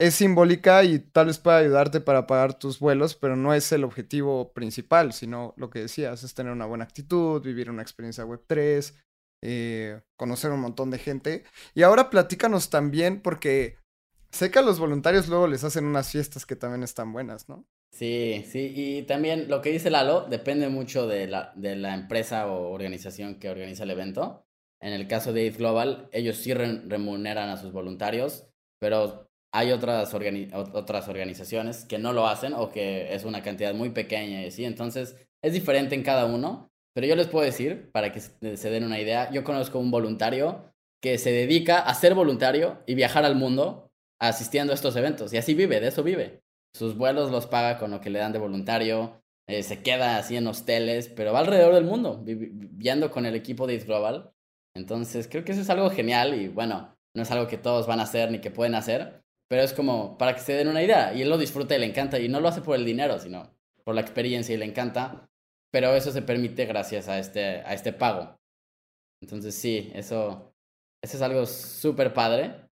[0.00, 3.84] es simbólica y tal vez pueda ayudarte para pagar tus vuelos, pero no es el
[3.84, 8.94] objetivo principal, sino lo que decías, es tener una buena actitud, vivir una experiencia Web3,
[9.42, 11.44] eh, conocer un montón de gente.
[11.74, 13.76] Y ahora platícanos también, porque
[14.30, 17.66] sé que a los voluntarios luego les hacen unas fiestas que también están buenas, ¿no?
[17.92, 22.46] Sí, sí, y también lo que dice Lalo depende mucho de la, de la empresa
[22.46, 24.46] o organización que organiza el evento.
[24.80, 28.46] En el caso de Eat Global, ellos sí remuneran a sus voluntarios,
[28.78, 30.14] pero hay otras,
[30.72, 34.64] otras organizaciones que no lo hacen o que es una cantidad muy pequeña y así.
[34.64, 36.70] Entonces, es diferente en cada uno.
[36.94, 40.72] Pero yo les puedo decir, para que se den una idea, yo conozco un voluntario
[41.00, 43.90] que se dedica a ser voluntario y viajar al mundo
[44.20, 45.32] asistiendo a estos eventos.
[45.32, 46.42] Y así vive, de eso vive.
[46.74, 50.36] Sus vuelos los paga con lo que le dan de voluntario, eh, se queda así
[50.36, 54.32] en hosteles, pero va alrededor del mundo, viviendo con el equipo de Eat Global.
[54.76, 57.98] Entonces, creo que eso es algo genial y bueno, no es algo que todos van
[57.98, 61.12] a hacer ni que pueden hacer, pero es como para que se den una idea.
[61.12, 63.50] Y él lo disfruta y le encanta, y no lo hace por el dinero, sino
[63.82, 65.28] por la experiencia y le encanta.
[65.72, 68.38] Pero eso se permite gracias a este, a este pago.
[69.20, 70.54] Entonces sí, eso,
[71.02, 72.68] eso es algo súper padre.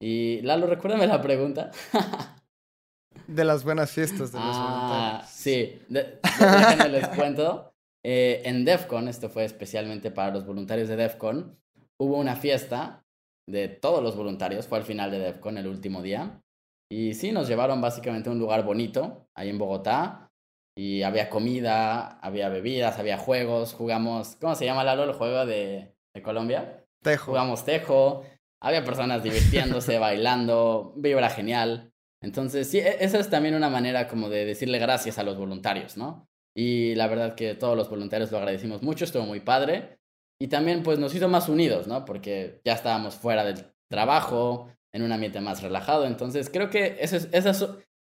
[0.00, 1.72] Y Lalo, recuérdame la pregunta.
[3.26, 7.74] de las buenas fiestas de los ah, Sí, déjenme les cuento.
[8.04, 11.58] Eh, en DEFCON, esto fue especialmente para los voluntarios de DEFCON,
[11.98, 13.04] hubo una fiesta
[13.48, 16.42] de todos los voluntarios, fue al final de DEFCON el último día.
[16.90, 20.30] Y sí, nos llevaron básicamente a un lugar bonito, ahí en Bogotá,
[20.76, 25.94] y había comida, había bebidas, había juegos, jugamos, ¿cómo se llama Lalo el juego de,
[26.14, 26.84] de Colombia?
[27.02, 27.32] Tejo.
[27.32, 28.24] Jugamos tejo,
[28.60, 31.92] había personas divirtiéndose, bailando, vibra genial.
[32.22, 35.96] Entonces, sí, e, esa es también una manera como de decirle gracias a los voluntarios,
[35.96, 36.28] ¿no?
[36.56, 39.97] Y la verdad que todos los voluntarios lo agradecimos mucho, estuvo muy padre.
[40.40, 42.04] Y también pues nos hizo más unidos, ¿no?
[42.04, 46.06] Porque ya estábamos fuera del trabajo, en un ambiente más relajado.
[46.06, 47.66] Entonces, creo que eso es, esas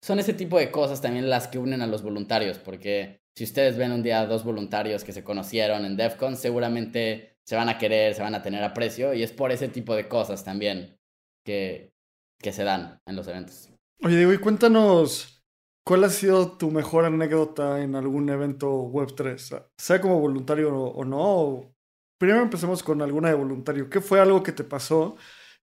[0.02, 3.76] son ese tipo de cosas también las que unen a los voluntarios, porque si ustedes
[3.76, 8.14] ven un día dos voluntarios que se conocieron en DEFCON, seguramente se van a querer,
[8.14, 10.98] se van a tener aprecio, y es por ese tipo de cosas también
[11.44, 11.92] que,
[12.40, 13.70] que se dan en los eventos.
[14.02, 15.42] Oye, Diego, y cuéntanos,
[15.86, 19.68] ¿cuál ha sido tu mejor anécdota en algún evento Web3?
[19.78, 21.73] Sea como voluntario o no.
[22.18, 23.90] Primero empecemos con alguna de voluntario.
[23.90, 25.16] ¿Qué fue algo que te pasó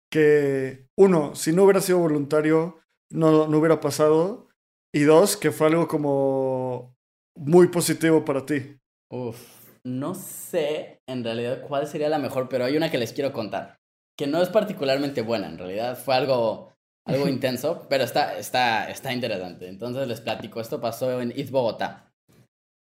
[0.10, 2.80] que, uno, si no hubiera sido voluntario,
[3.12, 4.50] no, no hubiera pasado.
[4.94, 6.96] Y dos, que fue algo como
[7.36, 8.78] muy positivo para ti.
[9.12, 9.38] Uf,
[9.86, 13.78] no sé en realidad cuál sería la mejor, pero hay una que les quiero contar,
[14.18, 16.74] que no es particularmente buena, en realidad fue algo,
[17.06, 19.68] algo intenso, pero está, está, está interesante.
[19.68, 22.12] Entonces les platico, esto pasó en East Bogotá.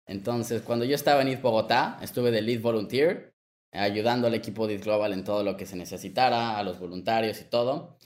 [0.08, 3.34] Entonces, cuando yo estaba en East Bogotá, estuve de lead volunteer,
[3.72, 7.44] ayudando al equipo de Global en todo lo que se necesitara, a los voluntarios y
[7.44, 7.96] todo.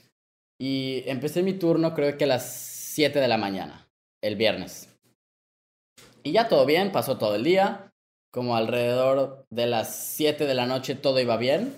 [0.59, 2.51] Y empecé mi turno creo que a las
[2.93, 3.87] 7 de la mañana,
[4.21, 4.89] el viernes.
[6.23, 7.91] Y ya todo bien, pasó todo el día.
[8.31, 11.75] Como alrededor de las 7 de la noche todo iba bien.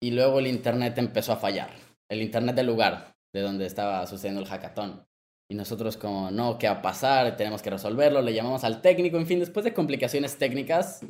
[0.00, 1.70] Y luego el internet empezó a fallar.
[2.10, 5.04] El internet del lugar de donde estaba sucediendo el hackathon.
[5.50, 7.36] Y nosotros como, no, ¿qué va a pasar?
[7.36, 8.22] Tenemos que resolverlo.
[8.22, 9.16] Le llamamos al técnico.
[9.16, 11.04] En fin, después de complicaciones técnicas,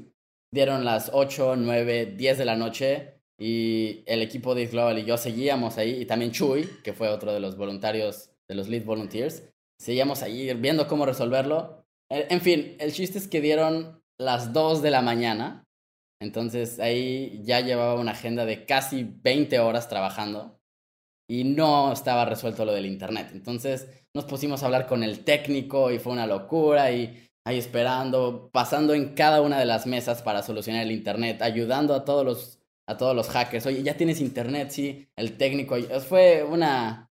[0.53, 5.17] dieron las 8, 9, 10 de la noche y el equipo de Global y yo
[5.17, 9.43] seguíamos ahí, y también Chuy, que fue otro de los voluntarios, de los lead volunteers,
[9.81, 11.85] seguíamos ahí viendo cómo resolverlo.
[12.09, 15.65] En fin, el chiste es que dieron las 2 de la mañana,
[16.21, 20.61] entonces ahí ya llevaba una agenda de casi 20 horas trabajando
[21.29, 23.31] y no estaba resuelto lo del internet.
[23.33, 28.51] Entonces nos pusimos a hablar con el técnico y fue una locura y ahí esperando,
[28.53, 32.63] pasando en cada una de las mesas para solucionar el internet, ayudando a todos los
[32.87, 35.77] a todos los hackers, oye, ya tienes internet, sí, el técnico.
[36.01, 37.11] Fue una,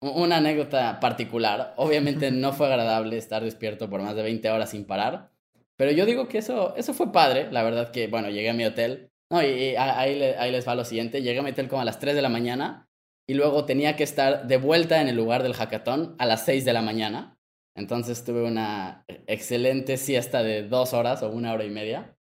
[0.00, 1.74] una anécdota particular.
[1.76, 5.30] Obviamente no fue agradable estar despierto por más de 20 horas sin parar.
[5.76, 7.50] Pero yo digo que eso, eso fue padre.
[7.50, 9.10] La verdad que, bueno, llegué a mi hotel.
[9.30, 11.22] No, y, ahí, ahí les va lo siguiente.
[11.22, 12.88] Llegué a mi hotel como a las 3 de la mañana.
[13.26, 16.64] Y luego tenía que estar de vuelta en el lugar del hackathon a las 6
[16.64, 17.33] de la mañana.
[17.76, 22.16] Entonces tuve una excelente siesta de dos horas o una hora y media.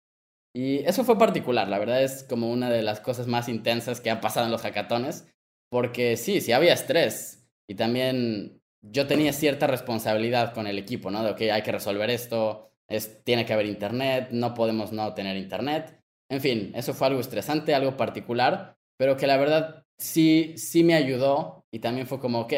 [0.54, 4.10] Y eso fue particular, la verdad es como una de las cosas más intensas que
[4.10, 5.28] ha pasado en los hackatones,
[5.70, 11.22] porque sí, sí había estrés y también yo tenía cierta responsabilidad con el equipo, ¿no?
[11.22, 15.36] De, ok, hay que resolver esto, es, tiene que haber internet, no podemos no tener
[15.36, 16.02] internet.
[16.28, 20.94] En fin, eso fue algo estresante, algo particular, pero que la verdad sí, sí me
[20.94, 22.52] ayudó y también fue como, ok,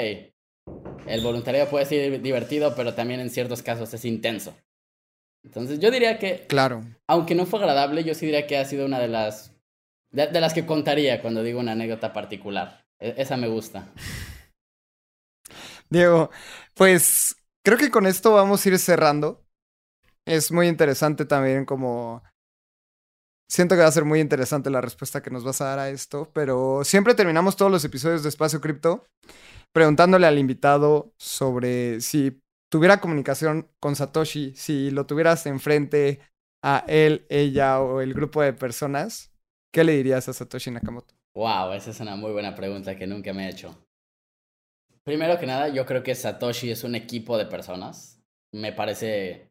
[1.07, 4.55] el voluntariado puede ser divertido, pero también en ciertos casos es intenso.
[5.45, 6.85] Entonces yo diría que, claro.
[7.09, 9.53] aunque no fue agradable, yo sí diría que ha sido una de las,
[10.11, 12.87] de, las que contaría cuando digo una anécdota particular.
[13.01, 13.89] E, esa me gusta.
[15.91, 16.31] Diego,
[16.75, 19.45] pues creo que con esto vamos a ir cerrando.
[20.25, 22.23] Es muy interesante también como...
[23.49, 25.91] Siento que va a ser muy interesante la respuesta que nos vas a dar a
[25.91, 29.07] esto, pero siempre terminamos todos los episodios de Espacio Cripto
[29.73, 36.21] preguntándole al invitado sobre si tuviera comunicación con Satoshi, si lo tuvieras enfrente
[36.63, 39.33] a él, ella o el grupo de personas,
[39.73, 41.15] ¿qué le dirías a Satoshi Nakamoto?
[41.35, 43.77] Wow, esa es una muy buena pregunta que nunca me he hecho.
[45.05, 48.23] Primero que nada, yo creo que Satoshi es un equipo de personas.
[48.53, 49.51] Me parece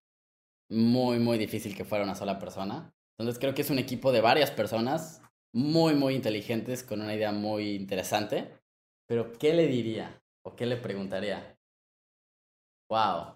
[0.70, 2.94] muy, muy difícil que fuera una sola persona.
[3.18, 5.22] Entonces creo que es un equipo de varias personas
[5.54, 8.61] muy, muy inteligentes con una idea muy interesante.
[9.12, 10.24] Pero, ¿qué le diría?
[10.42, 11.58] ¿O qué le preguntaría?
[12.90, 13.36] Wow.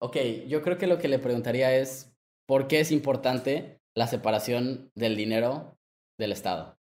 [0.00, 2.14] Ok, yo creo que lo que le preguntaría es,
[2.46, 5.76] ¿por qué es importante la separación del dinero
[6.16, 6.78] del Estado?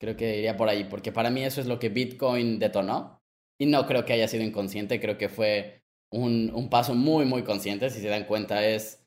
[0.00, 3.22] Creo que iría por ahí, porque para mí eso es lo que Bitcoin detonó.
[3.60, 7.90] Y no creo que haya sido inconsciente, creo que fue un, paso muy, muy consciente.
[7.90, 9.06] Si se dan cuenta, es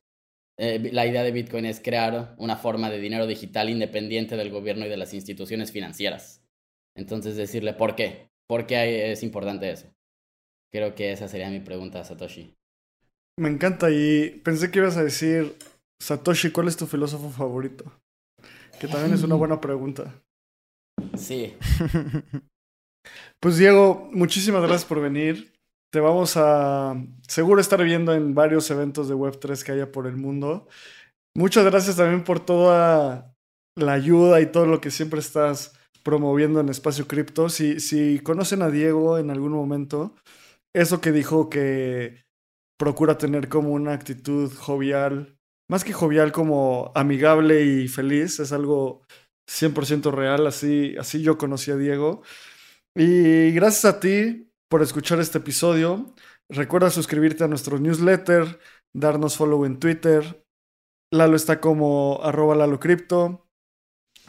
[0.57, 4.85] eh, la idea de Bitcoin es crear una forma de dinero digital independiente del gobierno
[4.85, 6.36] y de las instituciones financieras.
[6.97, 8.29] Entonces, decirle por qué.
[8.47, 9.87] ¿Por qué es importante eso?
[10.73, 12.53] Creo que esa sería mi pregunta a Satoshi.
[13.39, 15.55] Me encanta y pensé que ibas a decir,
[16.01, 17.85] Satoshi, ¿cuál es tu filósofo favorito?
[18.79, 20.21] Que también es una buena pregunta.
[21.15, 21.55] Sí.
[23.39, 25.53] pues Diego, muchísimas gracias por venir.
[25.91, 26.95] Te vamos a
[27.27, 30.67] seguro estar viendo en varios eventos de Web3 que haya por el mundo.
[31.35, 33.35] Muchas gracias también por toda
[33.75, 35.76] la ayuda y todo lo que siempre estás
[36.07, 37.49] promoviendo en Espacio Cripto.
[37.49, 40.15] Si, si conocen a Diego en algún momento,
[40.73, 42.23] eso que dijo que
[42.79, 45.37] procura tener como una actitud jovial,
[45.69, 49.01] más que jovial, como amigable y feliz, es algo
[49.49, 52.21] 100% real, así, así yo conocí a Diego.
[52.95, 56.15] Y gracias a ti por escuchar este episodio.
[56.47, 58.59] Recuerda suscribirte a nuestro newsletter,
[58.95, 60.45] darnos follow en Twitter.
[61.11, 63.46] Lalo está como arroba Lalo Cripto.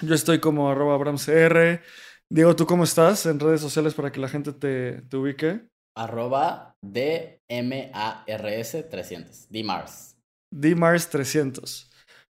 [0.01, 1.83] Yo estoy como arroba AbramCR.
[2.31, 5.67] Diego, ¿tú cómo estás en redes sociales para que la gente te, te ubique?
[5.97, 9.49] Arroba DMARS300.
[9.51, 10.17] DMARS.
[10.55, 11.91] DMARS300.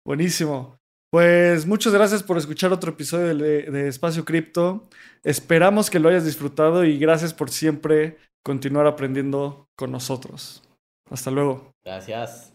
[0.06, 0.78] Buenísimo.
[1.10, 4.88] Pues muchas gracias por escuchar otro episodio de, Espacio Cripto.
[5.24, 10.62] Esperamos que lo hayas disfrutado y gracias por siempre continuar aprendiendo con nosotros.
[11.10, 11.72] Hasta luego.
[11.84, 12.54] Gracias.